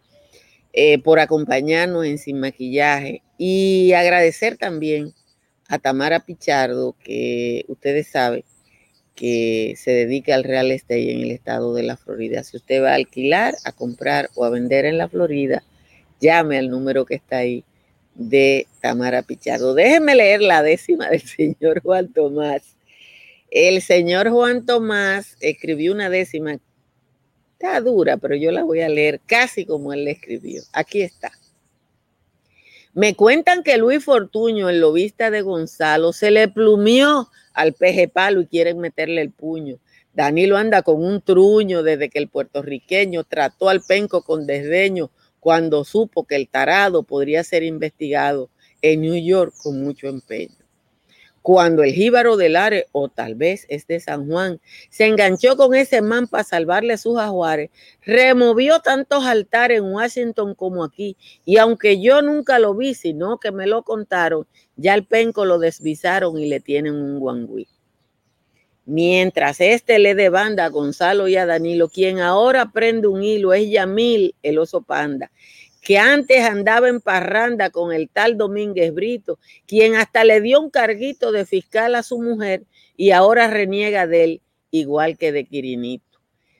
eh, 0.73 0.99
por 0.99 1.19
acompañarnos 1.19 2.05
en 2.05 2.17
Sin 2.17 2.39
Maquillaje 2.39 3.21
y 3.37 3.93
agradecer 3.93 4.57
también 4.57 5.13
a 5.67 5.79
Tamara 5.79 6.19
Pichardo, 6.21 6.95
que 7.03 7.65
ustedes 7.67 8.07
saben 8.07 8.43
que 9.15 9.75
se 9.77 9.91
dedica 9.91 10.35
al 10.35 10.43
real 10.43 10.71
estate 10.71 11.13
en 11.13 11.21
el 11.21 11.31
estado 11.31 11.73
de 11.73 11.83
la 11.83 11.97
Florida. 11.97 12.43
Si 12.43 12.57
usted 12.57 12.83
va 12.83 12.91
a 12.91 12.95
alquilar, 12.95 13.55
a 13.63 13.71
comprar 13.71 14.29
o 14.35 14.43
a 14.43 14.49
vender 14.49 14.85
en 14.85 14.97
la 14.97 15.07
Florida, 15.07 15.63
llame 16.19 16.57
al 16.57 16.69
número 16.69 17.05
que 17.05 17.15
está 17.15 17.37
ahí 17.37 17.63
de 18.13 18.67
Tamara 18.81 19.23
Pichardo. 19.23 19.73
Déjenme 19.73 20.15
leer 20.15 20.41
la 20.41 20.61
décima 20.61 21.09
del 21.09 21.21
señor 21.21 21.81
Juan 21.81 22.11
Tomás. 22.11 22.74
El 23.51 23.81
señor 23.81 24.29
Juan 24.29 24.65
Tomás 24.65 25.37
escribió 25.39 25.93
una 25.93 26.09
décima 26.09 26.57
Está 27.53 27.79
dura, 27.79 28.17
pero 28.17 28.35
yo 28.35 28.51
la 28.51 28.63
voy 28.63 28.81
a 28.81 28.89
leer 28.89 29.21
casi 29.25 29.65
como 29.65 29.93
él 29.93 30.03
le 30.03 30.11
escribió. 30.11 30.61
Aquí 30.73 31.01
está. 31.01 31.31
Me 32.93 33.15
cuentan 33.15 33.63
que 33.63 33.77
Luis 33.77 34.03
Fortuño, 34.03 34.67
el 34.67 34.81
lobista 34.81 35.31
de 35.31 35.41
Gonzalo, 35.41 36.11
se 36.11 36.31
le 36.31 36.49
plumió 36.49 37.29
al 37.53 37.73
peje 37.73 38.09
palo 38.09 38.41
y 38.41 38.47
quieren 38.47 38.79
meterle 38.79 39.21
el 39.21 39.31
puño. 39.31 39.77
Danilo 40.13 40.57
anda 40.57 40.81
con 40.81 41.01
un 41.01 41.21
truño 41.21 41.81
desde 41.81 42.09
que 42.09 42.19
el 42.19 42.27
puertorriqueño 42.27 43.23
trató 43.23 43.69
al 43.69 43.81
penco 43.81 44.21
con 44.21 44.45
desdeño 44.45 45.11
cuando 45.39 45.85
supo 45.85 46.25
que 46.25 46.35
el 46.35 46.49
tarado 46.49 47.03
podría 47.03 47.43
ser 47.43 47.63
investigado 47.63 48.49
en 48.81 49.01
New 49.01 49.15
York 49.15 49.53
con 49.61 49.81
mucho 49.81 50.07
empeño 50.07 50.64
cuando 51.45 51.83
el 51.83 51.93
jíbaro 51.93 52.37
del 52.37 52.55
Are, 52.55 52.87
o 52.91 53.07
tal 53.07 53.35
vez 53.35 53.67
es 53.69 53.85
de 53.85 53.99
San 53.99 54.27
Juan, 54.27 54.59
se 54.89 55.05
enganchó 55.05 55.55
con 55.55 55.75
ese 55.75 56.01
man 56.01 56.27
para 56.27 56.43
salvarle 56.43 56.97
sus 56.97 57.19
ajuares, 57.19 57.69
removió 58.01 58.79
tantos 58.79 59.23
altares 59.25 59.77
en 59.77 59.83
Washington 59.83 60.55
como 60.55 60.83
aquí, 60.83 61.15
y 61.45 61.57
aunque 61.57 62.01
yo 62.01 62.23
nunca 62.23 62.57
lo 62.57 62.73
vi, 62.73 62.95
sino 62.95 63.37
que 63.37 63.51
me 63.51 63.67
lo 63.67 63.83
contaron, 63.83 64.47
ya 64.75 64.95
el 64.95 65.05
penco 65.05 65.45
lo 65.45 65.59
desvisaron 65.59 66.39
y 66.39 66.49
le 66.49 66.61
tienen 66.61 66.95
un 66.95 67.19
guangüí. 67.19 67.67
Mientras 68.85 69.61
este 69.61 69.99
le 69.99 70.15
de 70.15 70.29
banda 70.29 70.65
a 70.65 70.69
Gonzalo 70.69 71.27
y 71.27 71.35
a 71.35 71.45
Danilo, 71.45 71.89
quien 71.89 72.21
ahora 72.21 72.71
prende 72.71 73.07
un 73.07 73.21
hilo 73.21 73.53
es 73.53 73.69
Yamil, 73.69 74.33
el 74.41 74.57
oso 74.57 74.81
panda, 74.81 75.31
que 75.85 75.99
antes 75.99 76.43
andaba 76.43 76.89
en 76.89 76.99
parranda 76.99 77.69
con 77.69 77.93
el 77.93 78.09
tal 78.09 78.37
Domínguez 78.37 78.91
Brito, 78.91 79.37
quien 79.67 79.93
hasta 79.93 80.23
le 80.23 80.41
dio 80.41 80.59
un 80.59 80.71
carguito 80.71 81.31
de 81.31 81.45
fiscal 81.45 81.93
a 81.93 82.01
su 82.01 82.19
mujer 82.19 82.63
y 82.97 83.11
ahora 83.11 83.47
reniega 83.47 84.07
de 84.07 84.23
él, 84.23 84.41
igual 84.71 85.15
que 85.15 85.31
de 85.31 85.45
Quirinito. 85.45 86.03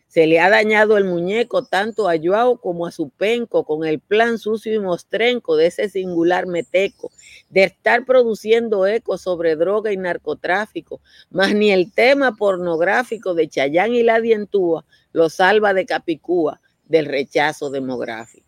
Se 0.07 0.27
le 0.27 0.39
ha 0.39 0.51
dañado 0.51 0.95
el 0.95 1.05
muñeco 1.05 1.65
tanto 1.65 2.07
a 2.07 2.13
Joao 2.23 2.61
como 2.61 2.85
a 2.85 2.91
su 2.91 3.09
penco 3.09 3.65
con 3.65 3.83
el 3.83 3.99
plan 3.99 4.38
sucio 4.38 4.71
y 4.75 4.79
mostrenco 4.79 5.57
de 5.57 5.65
ese 5.65 5.89
singular 5.89 6.45
meteco, 6.45 7.09
de 7.49 7.63
estar 7.63 8.05
produciendo 8.05 8.85
eco 8.85 9.17
sobre 9.17 9.55
droga 9.55 9.91
y 9.91 9.97
narcotráfico, 9.97 11.01
más 11.31 11.55
ni 11.55 11.71
el 11.71 11.91
tema 11.91 12.35
pornográfico 12.35 13.33
de 13.33 13.49
Chayán 13.49 13.95
y 13.95 14.03
la 14.03 14.21
Dientúa 14.21 14.85
lo 15.13 15.29
salva 15.29 15.73
de 15.73 15.88
Capicúa 15.88 16.61
del 16.83 17.07
rechazo 17.07 17.71
demográfico. 17.71 18.44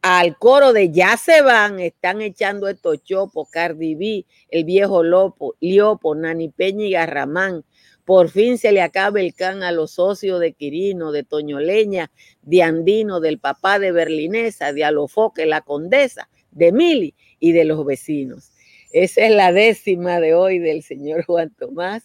Al 0.00 0.36
coro 0.38 0.72
de 0.72 0.90
Ya 0.90 1.16
se 1.16 1.42
van, 1.42 1.80
están 1.80 2.20
echando 2.22 2.68
estos 2.68 3.02
chopos, 3.02 3.48
Cardi 3.50 3.94
B, 3.96 4.26
el 4.50 4.64
viejo 4.64 5.02
Lopo, 5.02 5.56
Liopo, 5.60 6.14
Nani 6.14 6.48
Peña 6.50 6.84
y 6.84 6.92
Garramán, 6.92 7.64
por 8.08 8.30
fin 8.30 8.56
se 8.56 8.72
le 8.72 8.80
acaba 8.80 9.20
el 9.20 9.34
can 9.34 9.62
a 9.62 9.70
los 9.70 9.90
socios 9.90 10.40
de 10.40 10.54
Quirino, 10.54 11.12
de 11.12 11.24
Toñoleña, 11.24 12.10
de 12.40 12.62
Andino, 12.62 13.20
del 13.20 13.38
papá 13.38 13.78
de 13.78 13.92
Berlinesa, 13.92 14.72
de 14.72 14.82
Alofoque, 14.82 15.44
la 15.44 15.60
condesa, 15.60 16.30
de 16.50 16.72
Mili 16.72 17.14
y 17.38 17.52
de 17.52 17.66
los 17.66 17.84
vecinos. 17.84 18.50
Esa 18.92 19.26
es 19.26 19.32
la 19.32 19.52
décima 19.52 20.20
de 20.20 20.32
hoy 20.32 20.58
del 20.58 20.82
señor 20.82 21.24
Juan 21.26 21.50
Tomás, 21.50 22.04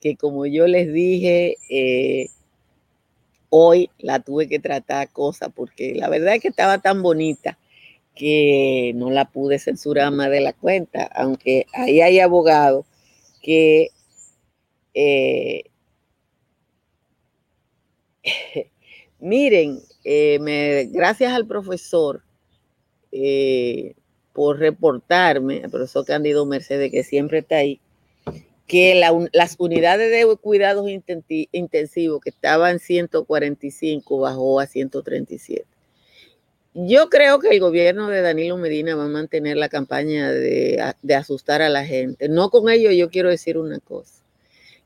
que 0.00 0.16
como 0.16 0.46
yo 0.46 0.66
les 0.66 0.90
dije, 0.90 1.58
eh, 1.68 2.30
hoy 3.56 3.88
la 3.98 4.18
tuve 4.18 4.48
que 4.48 4.58
tratar 4.58 5.10
cosa, 5.10 5.48
porque 5.48 5.94
la 5.94 6.08
verdad 6.08 6.34
es 6.34 6.42
que 6.42 6.48
estaba 6.48 6.78
tan 6.78 7.02
bonita 7.02 7.56
que 8.16 8.92
no 8.96 9.10
la 9.12 9.26
pude 9.26 9.60
censurar 9.60 10.10
más 10.10 10.28
de 10.30 10.40
la 10.40 10.52
cuenta, 10.52 11.04
aunque 11.14 11.66
ahí 11.72 12.00
hay 12.00 12.18
abogados 12.18 12.84
que 13.42 13.90
eh, 14.92 15.62
miren, 19.20 19.78
eh, 20.02 20.38
me, 20.40 20.86
gracias 20.86 21.32
al 21.32 21.46
profesor 21.46 22.24
eh, 23.12 23.94
por 24.32 24.58
reportarme, 24.58 25.62
al 25.62 25.70
profesor 25.70 26.04
Candido 26.04 26.44
Mercedes, 26.44 26.90
que 26.90 27.04
siempre 27.04 27.38
está 27.38 27.58
ahí, 27.58 27.80
que 28.66 28.94
las 28.94 29.56
unidades 29.58 30.10
de 30.10 30.36
cuidados 30.36 30.86
intensivos 30.88 32.20
que 32.20 32.30
estaban 32.30 32.78
145 32.78 34.18
bajó 34.18 34.60
a 34.60 34.66
137. 34.66 35.66
Yo 36.74 37.08
creo 37.08 37.38
que 37.38 37.50
el 37.50 37.60
gobierno 37.60 38.08
de 38.08 38.22
Danilo 38.22 38.56
Medina 38.56 38.96
va 38.96 39.04
a 39.04 39.08
mantener 39.08 39.56
la 39.56 39.68
campaña 39.68 40.32
de, 40.32 40.82
de 41.02 41.14
asustar 41.14 41.62
a 41.62 41.68
la 41.68 41.84
gente. 41.84 42.28
No 42.28 42.50
con 42.50 42.68
ello 42.68 42.90
yo 42.90 43.10
quiero 43.10 43.28
decir 43.28 43.58
una 43.58 43.78
cosa 43.78 44.24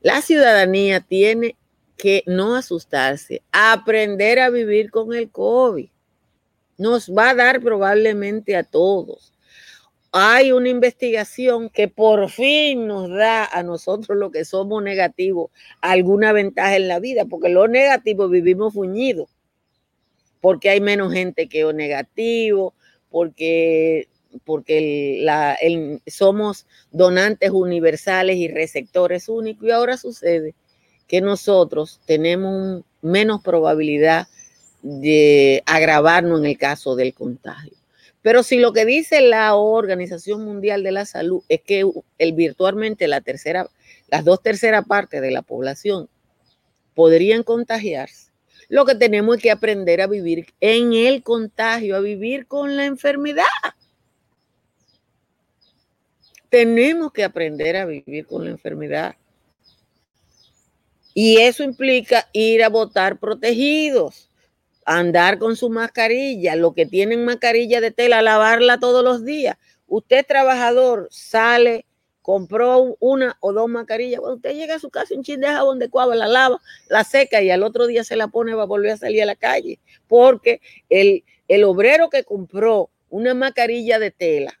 la 0.01 0.21
ciudadanía 0.21 1.01
tiene 1.01 1.57
que 1.97 2.23
no 2.25 2.55
asustarse, 2.55 3.41
aprender 3.51 4.39
a 4.39 4.49
vivir 4.49 4.91
con 4.91 5.13
el 5.13 5.29
COVID. 5.29 5.89
Nos 6.77 7.09
va 7.09 7.31
a 7.31 7.35
dar 7.35 7.61
probablemente 7.61 8.55
a 8.55 8.63
todos. 8.63 9.33
Hay 10.11 10.51
una 10.51 10.69
investigación 10.69 11.69
que 11.69 11.87
por 11.87 12.29
fin 12.29 12.87
nos 12.87 13.09
da 13.09 13.45
a 13.45 13.61
nosotros 13.61 14.17
lo 14.17 14.31
que 14.31 14.43
somos 14.43 14.81
negativos 14.81 15.51
alguna 15.81 16.31
ventaja 16.31 16.75
en 16.75 16.87
la 16.87 16.99
vida, 16.99 17.25
porque 17.25 17.49
los 17.49 17.69
negativos 17.69 18.31
vivimos 18.31 18.73
fuñidos, 18.73 19.29
porque 20.41 20.71
hay 20.71 20.81
menos 20.81 21.13
gente 21.13 21.47
que 21.47 21.63
o 21.65 21.73
negativo, 21.73 22.73
porque 23.09 24.07
porque 24.45 25.25
somos 26.07 26.67
donantes 26.91 27.49
universales 27.49 28.37
y 28.37 28.47
receptores 28.47 29.27
únicos 29.27 29.67
y 29.67 29.71
ahora 29.71 29.97
sucede 29.97 30.53
que 31.07 31.21
nosotros 31.21 31.99
tenemos 32.05 32.83
menos 33.01 33.41
probabilidad 33.41 34.27
de 34.83 35.63
agravarnos 35.65 36.39
en 36.39 36.45
el 36.45 36.57
caso 36.57 36.95
del 36.95 37.13
contagio. 37.13 37.78
Pero 38.21 38.43
si 38.43 38.57
lo 38.57 38.73
que 38.73 38.85
dice 38.85 39.21
la 39.21 39.55
Organización 39.55 40.43
Mundial 40.43 40.83
de 40.83 40.91
la 40.91 41.05
Salud 41.05 41.43
es 41.47 41.61
que 41.61 41.85
el, 42.17 42.33
virtualmente 42.33 43.07
la 43.07 43.21
tercera, 43.21 43.69
las 44.09 44.25
dos 44.25 44.41
terceras 44.41 44.85
partes 44.85 45.21
de 45.21 45.31
la 45.31 45.41
población 45.41 46.09
podrían 46.95 47.43
contagiarse, 47.43 48.31
lo 48.67 48.85
que 48.85 48.95
tenemos 48.95 49.37
es 49.37 49.43
que 49.43 49.51
aprender 49.51 50.01
a 50.01 50.07
vivir 50.07 50.53
en 50.59 50.93
el 50.93 51.23
contagio, 51.23 51.95
a 51.95 52.01
vivir 52.01 52.45
con 52.45 52.75
la 52.75 52.85
enfermedad. 52.85 53.45
Tenemos 56.49 57.11
que 57.13 57.23
aprender 57.23 57.77
a 57.77 57.85
vivir 57.85 58.27
con 58.27 58.43
la 58.43 58.51
enfermedad. 58.51 59.15
Y 61.13 61.37
eso 61.37 61.63
implica 61.63 62.29
ir 62.31 62.63
a 62.63 62.69
votar 62.69 63.19
protegidos, 63.19 64.28
andar 64.89 65.37
con 65.37 65.55
su 65.55 65.69
mascarilla, 65.69 66.55
lo 66.55 66.73
que 66.73 66.87
tienen 66.87 67.23
mascarilla 67.23 67.79
de 67.79 67.91
tela, 67.91 68.23
lavarla 68.23 68.79
todos 68.79 69.03
los 69.03 69.23
días. 69.23 69.55
Usted 69.85 70.25
trabajador 70.25 71.07
sale, 71.11 71.85
compró 72.23 72.97
una 72.99 73.37
o 73.39 73.53
dos 73.53 73.69
mascarillas, 73.69 74.19
cuando 74.19 74.37
usted 74.37 74.55
llega 74.55 74.75
a 74.75 74.79
su 74.79 74.89
casa, 74.89 75.13
un 75.13 75.23
chin 75.23 75.41
de 75.41 75.47
jabón 75.47 75.77
de 75.77 75.89
cuava, 75.89 76.15
la 76.15 76.27
lava, 76.27 76.59
la 76.87 77.03
seca 77.03 77.39
y 77.43 77.51
al 77.51 77.61
otro 77.61 77.85
día 77.85 78.03
se 78.03 78.15
la 78.15 78.29
pone, 78.29 78.55
va 78.55 78.63
a 78.63 78.65
volver 78.65 78.91
a 78.93 78.97
salir 78.97 79.21
a 79.21 79.27
la 79.27 79.35
calle, 79.35 79.79
porque 80.07 80.59
el, 80.89 81.23
el 81.47 81.65
obrero 81.65 82.09
que 82.09 82.23
compró 82.23 82.89
una 83.09 83.35
mascarilla 83.35 83.99
de 83.99 84.09
tela 84.09 84.59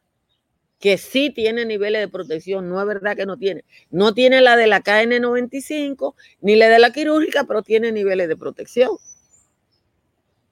que 0.79 0.99
sí 0.99 1.31
tiene 1.31 1.65
niveles 1.65 2.01
de 2.01 2.07
protección, 2.07 2.69
no 2.69 2.79
es 2.79 2.85
verdad 2.85 3.17
que 3.17 3.25
no 3.25 3.37
tiene. 3.37 3.65
No 3.89 4.13
tiene 4.13 4.41
la 4.41 4.55
de 4.55 4.67
la 4.67 4.81
KN95 4.81 6.13
ni 6.41 6.55
la 6.55 6.69
de 6.69 6.79
la 6.79 6.93
quirúrgica, 6.93 7.43
pero 7.45 7.63
tiene 7.63 7.91
niveles 7.91 8.29
de 8.29 8.37
protección. 8.37 8.91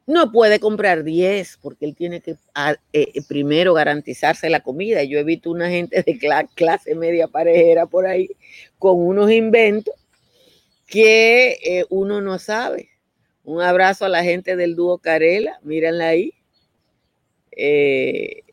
No 0.08 0.32
puede 0.32 0.60
comprar 0.62 1.04
10 1.04 1.60
porque 1.62 1.86
él 1.86 1.94
tiene 1.94 2.22
que 2.22 2.38
ah, 2.56 2.78
eh, 2.94 3.12
eh, 3.14 3.22
primero 3.28 3.74
garantizarse 3.74 4.50
la 4.50 4.62
comida. 4.62 5.04
Yo 5.04 5.20
he 5.20 5.24
visto 5.26 5.52
una 5.52 5.70
gente 5.70 6.02
de 6.02 6.18
clase 6.56 6.96
media 6.96 7.28
parejera 7.28 7.86
por 7.86 8.08
ahí 8.08 8.30
con 8.80 9.06
unos 9.06 9.30
inventos 9.30 9.94
que 10.88 11.60
eh, 11.62 11.86
uno 11.90 12.22
no 12.22 12.40
sabe. 12.40 12.88
Un 13.44 13.62
abrazo 13.62 14.06
a 14.06 14.10
la 14.10 14.24
gente 14.24 14.56
del 14.56 14.78
dúo 14.78 15.00
Carela, 15.00 15.60
mírenla 15.64 16.08
ahí. 16.08 16.34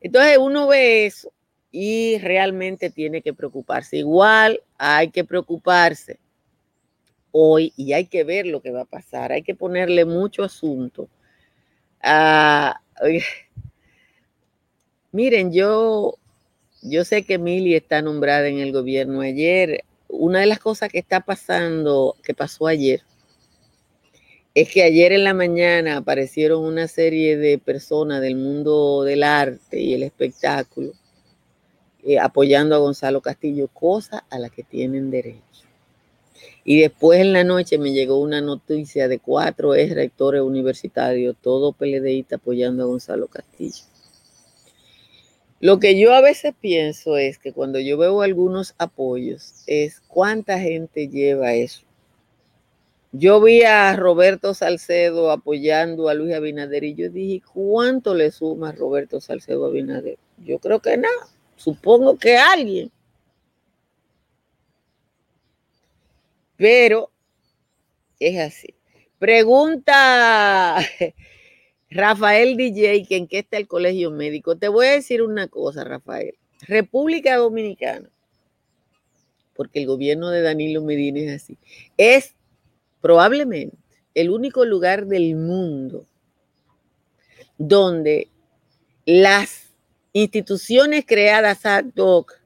Entonces 0.00 0.38
uno 0.38 0.66
ve 0.66 1.04
eso 1.04 1.30
y 1.70 2.16
realmente 2.18 2.88
tiene 2.88 3.20
que 3.20 3.34
preocuparse. 3.34 3.98
Igual 3.98 4.62
hay 4.78 5.10
que 5.10 5.24
preocuparse 5.24 6.18
hoy 7.32 7.72
y 7.76 7.92
hay 7.94 8.06
que 8.06 8.24
ver 8.24 8.46
lo 8.46 8.62
que 8.62 8.70
va 8.70 8.82
a 8.82 8.84
pasar. 8.84 9.32
Hay 9.32 9.42
que 9.42 9.54
ponerle 9.54 10.04
mucho 10.04 10.44
asunto. 10.44 11.08
miren, 15.12 15.52
yo, 15.52 16.18
yo 16.82 17.04
sé 17.04 17.24
que 17.24 17.38
Mili 17.38 17.74
está 17.74 18.02
nombrada 18.02 18.48
en 18.48 18.58
el 18.58 18.72
gobierno 18.72 19.20
ayer. 19.22 19.84
Una 20.08 20.40
de 20.40 20.46
las 20.46 20.58
cosas 20.60 20.90
que 20.90 20.98
está 20.98 21.20
pasando, 21.20 22.16
que 22.22 22.34
pasó 22.34 22.66
ayer, 22.66 23.02
es 24.54 24.70
que 24.70 24.82
ayer 24.82 25.12
en 25.12 25.24
la 25.24 25.34
mañana 25.34 25.96
aparecieron 25.96 26.64
una 26.64 26.86
serie 26.86 27.38
de 27.38 27.58
personas 27.58 28.20
del 28.20 28.36
mundo 28.36 29.02
del 29.02 29.22
arte 29.22 29.80
y 29.80 29.94
el 29.94 30.02
espectáculo 30.02 30.92
eh, 32.04 32.18
apoyando 32.18 32.74
a 32.74 32.78
Gonzalo 32.78 33.20
Castillo, 33.20 33.68
cosa 33.68 34.24
a 34.28 34.38
la 34.38 34.50
que 34.50 34.62
tienen 34.62 35.10
derecho. 35.10 35.71
Y 36.64 36.80
después 36.80 37.20
en 37.20 37.32
la 37.32 37.44
noche 37.44 37.78
me 37.78 37.92
llegó 37.92 38.18
una 38.20 38.40
noticia 38.40 39.08
de 39.08 39.18
cuatro 39.18 39.74
ex 39.74 39.94
rectores 39.94 40.42
universitarios, 40.42 41.36
todo 41.40 41.72
PLDista 41.72 42.36
apoyando 42.36 42.84
a 42.84 42.86
Gonzalo 42.86 43.26
Castillo. 43.26 43.84
Lo 45.60 45.78
que 45.78 45.98
yo 45.98 46.12
a 46.12 46.20
veces 46.20 46.54
pienso 46.60 47.16
es 47.16 47.38
que 47.38 47.52
cuando 47.52 47.78
yo 47.78 47.96
veo 47.96 48.22
algunos 48.22 48.74
apoyos, 48.78 49.62
es 49.66 50.00
cuánta 50.08 50.58
gente 50.58 51.08
lleva 51.08 51.54
eso 51.54 51.82
yo 53.14 53.42
vi 53.42 53.62
a 53.62 53.94
Roberto 53.94 54.54
Salcedo 54.54 55.30
apoyando 55.30 56.08
a 56.08 56.14
Luis 56.14 56.34
Abinader 56.34 56.82
y 56.82 56.94
yo 56.94 57.10
dije, 57.10 57.42
¿cuánto 57.52 58.14
le 58.14 58.30
suma 58.30 58.72
Roberto 58.72 59.20
Salcedo 59.20 59.66
a 59.66 59.68
Abinader? 59.68 60.18
Yo 60.38 60.58
creo 60.58 60.80
que 60.80 60.96
nada, 60.96 61.28
supongo 61.56 62.16
que 62.16 62.38
alguien. 62.38 62.90
Pero 66.56 67.10
es 68.18 68.38
así. 68.38 68.74
Pregunta 69.18 70.78
Rafael 71.90 72.56
DJ 72.56 73.04
que 73.06 73.16
en 73.16 73.26
qué 73.28 73.40
está 73.40 73.56
el 73.56 73.68
colegio 73.68 74.10
médico. 74.10 74.56
Te 74.56 74.68
voy 74.68 74.86
a 74.86 74.92
decir 74.92 75.22
una 75.22 75.48
cosa, 75.48 75.84
Rafael. 75.84 76.34
República 76.62 77.36
Dominicana, 77.36 78.08
porque 79.54 79.80
el 79.80 79.86
gobierno 79.86 80.30
de 80.30 80.42
Danilo 80.42 80.82
Medina 80.82 81.20
es 81.20 81.42
así, 81.42 81.58
es 81.96 82.34
probablemente 83.00 83.76
el 84.14 84.30
único 84.30 84.64
lugar 84.64 85.06
del 85.06 85.34
mundo 85.34 86.06
donde 87.58 88.28
las 89.04 89.72
instituciones 90.12 91.04
creadas 91.06 91.66
ad 91.66 91.86
hoc 91.96 92.41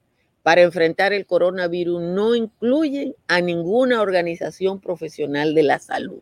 para 0.47 0.63
enfrentar 0.63 1.13
el 1.13 1.27
coronavirus 1.27 2.01
no 2.01 2.37
incluyen 2.37 3.17
a 3.27 3.41
ninguna 3.41 4.01
organización 4.01 4.81
profesional 4.81 5.57
de 5.57 5.65
la 5.65 5.81
salud. 5.81 6.21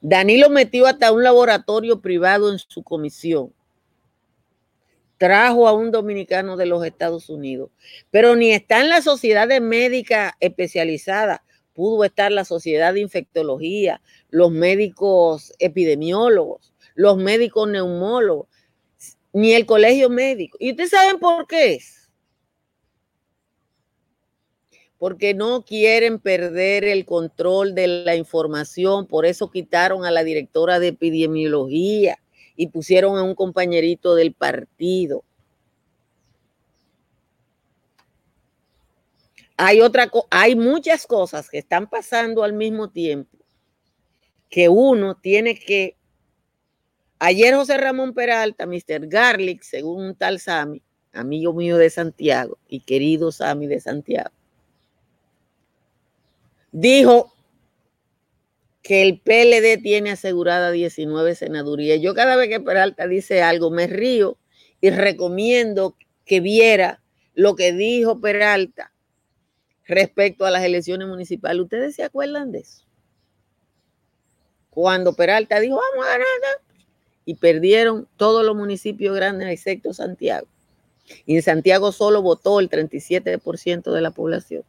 Danilo 0.00 0.48
metió 0.48 0.86
hasta 0.86 1.10
un 1.10 1.24
laboratorio 1.24 2.00
privado 2.00 2.52
en 2.52 2.60
su 2.60 2.84
comisión. 2.84 3.52
Trajo 5.18 5.66
a 5.66 5.72
un 5.72 5.90
dominicano 5.90 6.56
de 6.56 6.66
los 6.66 6.86
Estados 6.86 7.28
Unidos, 7.30 7.70
pero 8.12 8.36
ni 8.36 8.52
está 8.52 8.80
en 8.80 8.90
la 8.90 9.02
sociedad 9.02 9.48
de 9.48 9.60
médica 9.60 10.36
especializada, 10.38 11.42
pudo 11.74 12.04
estar 12.04 12.30
la 12.30 12.44
sociedad 12.44 12.94
de 12.94 13.00
infectología, 13.00 14.00
los 14.30 14.52
médicos 14.52 15.52
epidemiólogos, 15.58 16.72
los 16.94 17.16
médicos 17.16 17.68
neumólogos, 17.68 18.46
ni 19.32 19.52
el 19.52 19.66
colegio 19.66 20.08
médico. 20.10 20.56
¿Y 20.60 20.70
ustedes 20.70 20.90
saben 20.90 21.18
por 21.18 21.48
qué 21.48 21.74
es? 21.74 22.01
Porque 25.02 25.34
no 25.34 25.64
quieren 25.64 26.20
perder 26.20 26.84
el 26.84 27.04
control 27.04 27.74
de 27.74 27.88
la 27.88 28.14
información, 28.14 29.08
por 29.08 29.26
eso 29.26 29.50
quitaron 29.50 30.04
a 30.04 30.12
la 30.12 30.22
directora 30.22 30.78
de 30.78 30.86
epidemiología 30.86 32.20
y 32.54 32.68
pusieron 32.68 33.18
a 33.18 33.24
un 33.24 33.34
compañerito 33.34 34.14
del 34.14 34.32
partido. 34.32 35.24
Hay, 39.56 39.80
otra, 39.80 40.08
hay 40.30 40.54
muchas 40.54 41.04
cosas 41.08 41.50
que 41.50 41.58
están 41.58 41.90
pasando 41.90 42.44
al 42.44 42.52
mismo 42.52 42.88
tiempo 42.88 43.36
que 44.48 44.68
uno 44.68 45.16
tiene 45.16 45.58
que... 45.58 45.96
Ayer 47.18 47.56
José 47.56 47.76
Ramón 47.76 48.14
Peralta, 48.14 48.66
Mr. 48.66 49.08
Garlic, 49.08 49.62
según 49.62 50.04
un 50.04 50.14
tal 50.14 50.38
Sami, 50.38 50.80
amigo 51.12 51.52
mío 51.52 51.76
de 51.76 51.90
Santiago 51.90 52.56
y 52.68 52.84
querido 52.84 53.32
Sami 53.32 53.66
de 53.66 53.80
Santiago, 53.80 54.30
dijo 56.72 57.32
que 58.82 59.02
el 59.02 59.20
PLD 59.20 59.80
tiene 59.80 60.10
asegurada 60.10 60.72
19 60.72 61.34
senadurías. 61.34 62.00
Yo 62.00 62.14
cada 62.14 62.36
vez 62.36 62.48
que 62.48 62.60
Peralta 62.60 63.06
dice 63.06 63.42
algo 63.42 63.70
me 63.70 63.86
río 63.86 64.38
y 64.80 64.90
recomiendo 64.90 65.96
que 66.24 66.40
viera 66.40 67.00
lo 67.34 67.54
que 67.54 67.72
dijo 67.72 68.20
Peralta 68.20 68.92
respecto 69.86 70.44
a 70.44 70.50
las 70.50 70.64
elecciones 70.64 71.06
municipales. 71.06 71.62
¿Ustedes 71.62 71.94
se 71.94 72.02
acuerdan 72.02 72.50
de 72.50 72.60
eso? 72.60 72.84
Cuando 74.70 75.12
Peralta 75.12 75.60
dijo, 75.60 75.76
vamos 75.76 76.06
a 76.06 76.12
ganar, 76.12 76.62
y 77.24 77.34
perdieron 77.34 78.08
todos 78.16 78.44
los 78.44 78.56
municipios 78.56 79.14
grandes 79.14 79.48
excepto 79.48 79.92
Santiago. 79.92 80.48
Y 81.26 81.36
en 81.36 81.42
Santiago 81.42 81.92
solo 81.92 82.22
votó 82.22 82.58
el 82.58 82.68
37% 82.68 83.92
de 83.92 84.00
la 84.00 84.10
población. 84.10 84.64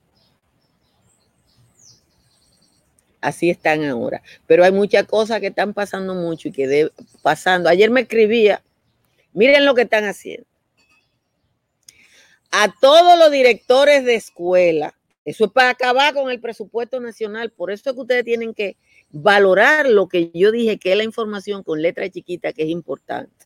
Así 3.23 3.49
están 3.49 3.83
ahora. 3.85 4.21
Pero 4.47 4.63
hay 4.63 4.71
muchas 4.71 5.05
cosas 5.05 5.39
que 5.39 5.47
están 5.47 5.73
pasando 5.73 6.13
mucho 6.13 6.49
y 6.49 6.51
que 6.51 6.67
de, 6.67 6.91
pasando. 7.21 7.69
Ayer 7.69 7.89
me 7.89 8.01
escribía, 8.01 8.61
miren 9.33 9.65
lo 9.65 9.75
que 9.75 9.83
están 9.83 10.05
haciendo. 10.05 10.45
A 12.51 12.73
todos 12.79 13.17
los 13.17 13.31
directores 13.31 14.05
de 14.05 14.15
escuela 14.15 14.93
eso 15.25 15.45
es 15.45 15.51
para 15.51 15.69
acabar 15.69 16.13
con 16.13 16.29
el 16.29 16.39
presupuesto 16.39 16.99
nacional. 16.99 17.51
Por 17.51 17.71
eso 17.71 17.89
es 17.89 17.95
que 17.95 18.01
ustedes 18.01 18.25
tienen 18.25 18.53
que 18.53 18.75
valorar 19.09 19.87
lo 19.87 20.07
que 20.07 20.31
yo 20.33 20.51
dije, 20.51 20.77
que 20.77 20.91
es 20.91 20.97
la 20.97 21.03
información 21.03 21.63
con 21.63 21.81
letra 21.81 22.09
chiquita, 22.09 22.51
que 22.51 22.63
es 22.63 22.69
importante. 22.69 23.45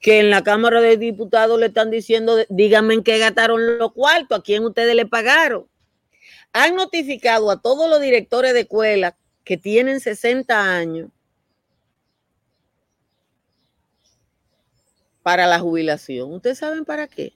Que 0.00 0.20
en 0.20 0.30
la 0.30 0.42
Cámara 0.42 0.80
de 0.80 0.96
Diputados 0.96 1.60
le 1.60 1.66
están 1.66 1.90
diciendo, 1.90 2.36
díganme 2.48 2.94
en 2.94 3.02
qué 3.02 3.18
gastaron 3.18 3.78
los 3.78 3.92
cuartos, 3.92 4.38
a 4.38 4.42
quién 4.42 4.64
ustedes 4.64 4.94
le 4.94 5.06
pagaron. 5.06 5.66
Han 6.52 6.76
notificado 6.76 7.50
a 7.50 7.60
todos 7.60 7.88
los 7.88 8.00
directores 8.00 8.52
de 8.54 8.60
escuela 8.60 9.16
que 9.44 9.56
tienen 9.56 10.00
60 10.00 10.76
años 10.76 11.10
para 15.22 15.46
la 15.46 15.60
jubilación. 15.60 16.32
¿Ustedes 16.32 16.58
saben 16.58 16.84
para 16.84 17.06
qué? 17.06 17.32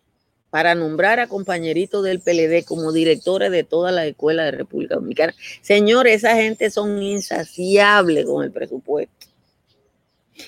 para 0.57 0.75
nombrar 0.75 1.21
a 1.21 1.27
compañeritos 1.27 2.03
del 2.03 2.21
PLD 2.21 2.65
como 2.65 2.91
directores 2.91 3.51
de 3.51 3.63
todas 3.63 3.95
las 3.95 4.07
escuelas 4.07 4.47
de 4.47 4.53
República 4.53 4.95
Dominicana. 4.95 5.35
Señores, 5.61 6.25
esa 6.25 6.35
gente 6.37 6.71
son 6.71 7.03
insaciables 7.03 8.25
con 8.25 8.43
el 8.43 8.53
presupuesto. 8.53 9.27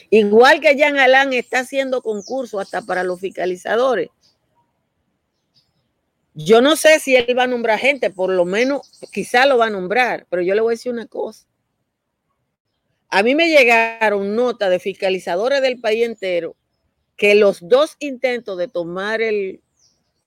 Igual 0.09 0.61
que 0.61 0.77
Jean 0.77 0.99
Alain 0.99 1.35
está 1.35 1.61
haciendo 1.61 2.01
concursos 2.01 2.61
hasta 2.61 2.81
para 2.81 3.05
los 3.05 3.21
fiscalizadores. 3.21 4.09
Yo 6.41 6.61
no 6.61 6.77
sé 6.77 7.01
si 7.01 7.17
él 7.17 7.37
va 7.37 7.43
a 7.43 7.47
nombrar 7.49 7.81
gente, 7.81 8.11
por 8.11 8.31
lo 8.31 8.45
menos 8.45 9.01
quizá 9.13 9.45
lo 9.45 9.59
va 9.59 9.67
a 9.67 9.71
nombrar, 9.71 10.25
pero 10.31 10.41
yo 10.41 10.55
le 10.55 10.61
voy 10.61 10.71
a 10.71 10.77
decir 10.77 10.93
una 10.93 11.09
cosa. 11.09 11.49
A 13.09 13.25
mí 13.25 13.35
me 13.35 13.49
llegaron 13.49 14.37
notas 14.37 14.71
de 14.71 14.79
fiscalizadores 14.79 15.61
del 15.63 15.81
país 15.81 16.05
entero 16.05 16.55
que 17.17 17.35
los 17.35 17.59
dos 17.69 17.97
intentos 17.99 18.57
de 18.57 18.69
tomar 18.69 19.21
el, 19.21 19.61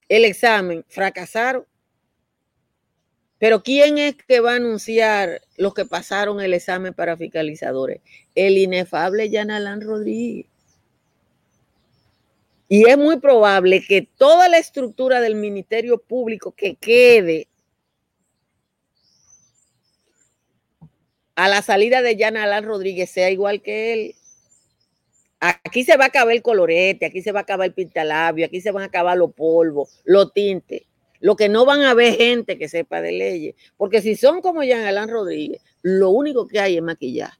el 0.09 0.25
examen, 0.25 0.83
fracasaron. 0.89 1.65
Pero 3.37 3.63
¿quién 3.63 3.97
es 3.97 4.17
que 4.17 4.41
va 4.41 4.51
a 4.51 4.55
anunciar 4.55 5.41
los 5.55 5.73
que 5.73 5.85
pasaron 5.85 6.41
el 6.41 6.53
examen 6.53 6.93
para 6.93 7.15
fiscalizadores? 7.15 8.01
El 8.35 8.57
inefable 8.57 9.29
Yanalán 9.29 9.79
Rodríguez. 9.79 10.50
Y 12.73 12.89
es 12.89 12.97
muy 12.97 13.19
probable 13.19 13.83
que 13.85 14.01
toda 14.01 14.47
la 14.47 14.57
estructura 14.57 15.19
del 15.19 15.35
Ministerio 15.35 15.97
Público 15.97 16.53
que 16.53 16.75
quede 16.75 17.49
a 21.35 21.49
la 21.49 21.61
salida 21.63 22.01
de 22.01 22.15
Yanalán 22.15 22.63
Rodríguez 22.63 23.09
sea 23.09 23.29
igual 23.29 23.61
que 23.61 23.91
él. 23.91 24.15
Aquí 25.41 25.83
se 25.83 25.97
va 25.97 26.05
a 26.05 26.07
acabar 26.07 26.33
el 26.33 26.41
colorete, 26.41 27.05
aquí 27.05 27.21
se 27.21 27.33
va 27.33 27.39
a 27.39 27.43
acabar 27.43 27.67
el 27.67 27.73
pintalabio, 27.73 28.45
aquí 28.45 28.61
se 28.61 28.71
van 28.71 28.83
a 28.83 28.85
acabar 28.85 29.17
los 29.17 29.33
polvos, 29.33 29.99
los 30.05 30.31
tintes. 30.31 30.83
Lo 31.19 31.35
que 31.35 31.49
no 31.49 31.65
van 31.65 31.81
a 31.81 31.93
ver 31.93 32.15
gente 32.15 32.57
que 32.57 32.69
sepa 32.69 33.01
de 33.01 33.11
leyes. 33.11 33.55
Porque 33.75 34.01
si 34.01 34.15
son 34.15 34.39
como 34.39 34.63
Jean 34.63 34.85
Alain 34.85 35.09
Rodríguez, 35.09 35.61
lo 35.81 36.11
único 36.11 36.47
que 36.47 36.61
hay 36.61 36.77
es 36.77 36.81
maquillaje. 36.81 37.37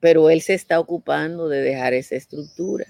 Pero 0.00 0.28
él 0.28 0.42
se 0.42 0.54
está 0.54 0.80
ocupando 0.80 1.48
de 1.48 1.62
dejar 1.62 1.94
esa 1.94 2.16
estructura. 2.16 2.84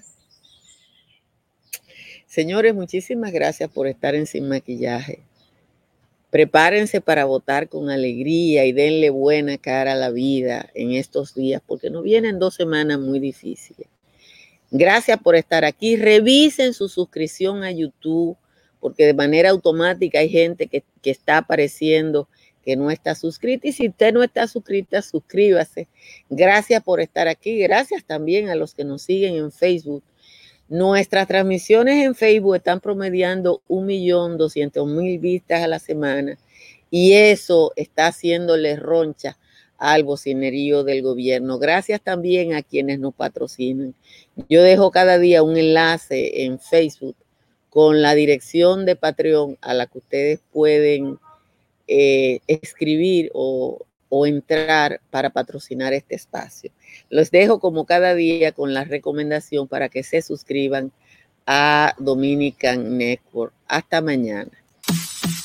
Señores, 2.29 2.75
muchísimas 2.75 3.31
gracias 3.31 3.71
por 3.71 3.87
estar 3.87 4.13
en 4.13 4.27
Sin 4.27 4.47
Maquillaje. 4.47 5.23
Prepárense 6.29 7.01
para 7.01 7.25
votar 7.25 7.69
con 7.69 7.89
alegría 7.89 8.65
y 8.65 8.71
denle 8.71 9.09
buena 9.09 9.57
cara 9.57 9.93
a 9.93 9.95
la 9.95 10.11
vida 10.11 10.69
en 10.75 10.91
estos 10.91 11.33
días, 11.33 11.59
porque 11.65 11.89
nos 11.89 12.03
vienen 12.03 12.37
dos 12.37 12.53
semanas 12.53 12.99
muy 12.99 13.19
difíciles. 13.19 13.87
Gracias 14.69 15.17
por 15.17 15.35
estar 15.35 15.65
aquí. 15.65 15.95
Revisen 15.95 16.75
su 16.75 16.87
suscripción 16.87 17.63
a 17.63 17.71
YouTube, 17.71 18.37
porque 18.79 19.07
de 19.07 19.15
manera 19.15 19.49
automática 19.49 20.19
hay 20.19 20.29
gente 20.29 20.67
que, 20.67 20.83
que 21.01 21.09
está 21.09 21.37
apareciendo 21.37 22.29
que 22.63 22.75
no 22.75 22.91
está 22.91 23.15
suscrita. 23.15 23.67
Y 23.67 23.71
si 23.71 23.87
usted 23.87 24.13
no 24.13 24.21
está 24.21 24.45
suscrita, 24.45 25.01
suscríbase. 25.01 25.87
Gracias 26.29 26.83
por 26.83 27.01
estar 27.01 27.27
aquí. 27.27 27.57
Gracias 27.57 28.05
también 28.05 28.49
a 28.49 28.55
los 28.55 28.75
que 28.75 28.83
nos 28.83 29.01
siguen 29.01 29.33
en 29.33 29.51
Facebook 29.51 30.03
Nuestras 30.69 31.27
transmisiones 31.27 32.05
en 32.05 32.13
Facebook 32.13 32.57
están 32.57 32.79
promediando 32.79 33.63
1.200.000 33.69 35.19
vistas 35.19 35.63
a 35.63 35.67
la 35.67 35.79
semana 35.79 36.37
y 36.91 37.13
eso 37.13 37.73
está 37.75 38.05
haciéndole 38.05 38.75
roncha 38.75 39.39
al 39.79 40.03
bocinerío 40.03 40.83
del 40.83 41.01
gobierno. 41.01 41.57
Gracias 41.57 42.01
también 42.01 42.53
a 42.53 42.61
quienes 42.61 42.99
nos 42.99 43.15
patrocinan. 43.15 43.95
Yo 44.47 44.61
dejo 44.61 44.91
cada 44.91 45.17
día 45.17 45.41
un 45.41 45.57
enlace 45.57 46.43
en 46.43 46.59
Facebook 46.59 47.15
con 47.71 48.03
la 48.03 48.13
dirección 48.13 48.85
de 48.85 48.95
Patreon 48.95 49.57
a 49.61 49.73
la 49.73 49.87
que 49.87 49.97
ustedes 49.97 50.39
pueden 50.51 51.17
eh, 51.87 52.41
escribir 52.45 53.31
o 53.33 53.79
o 54.09 54.25
entrar 54.25 55.01
para 55.09 55.29
patrocinar 55.29 55.93
este 55.93 56.15
espacio. 56.15 56.71
Los 57.09 57.31
dejo 57.31 57.59
como 57.59 57.85
cada 57.85 58.15
día 58.15 58.51
con 58.51 58.73
la 58.73 58.83
recomendación 58.83 59.67
para 59.67 59.89
que 59.89 60.03
se 60.03 60.21
suscriban 60.21 60.91
a 61.45 61.95
Dominican 61.97 62.97
Network. 62.97 63.53
Hasta 63.67 64.01
mañana. 64.01 64.51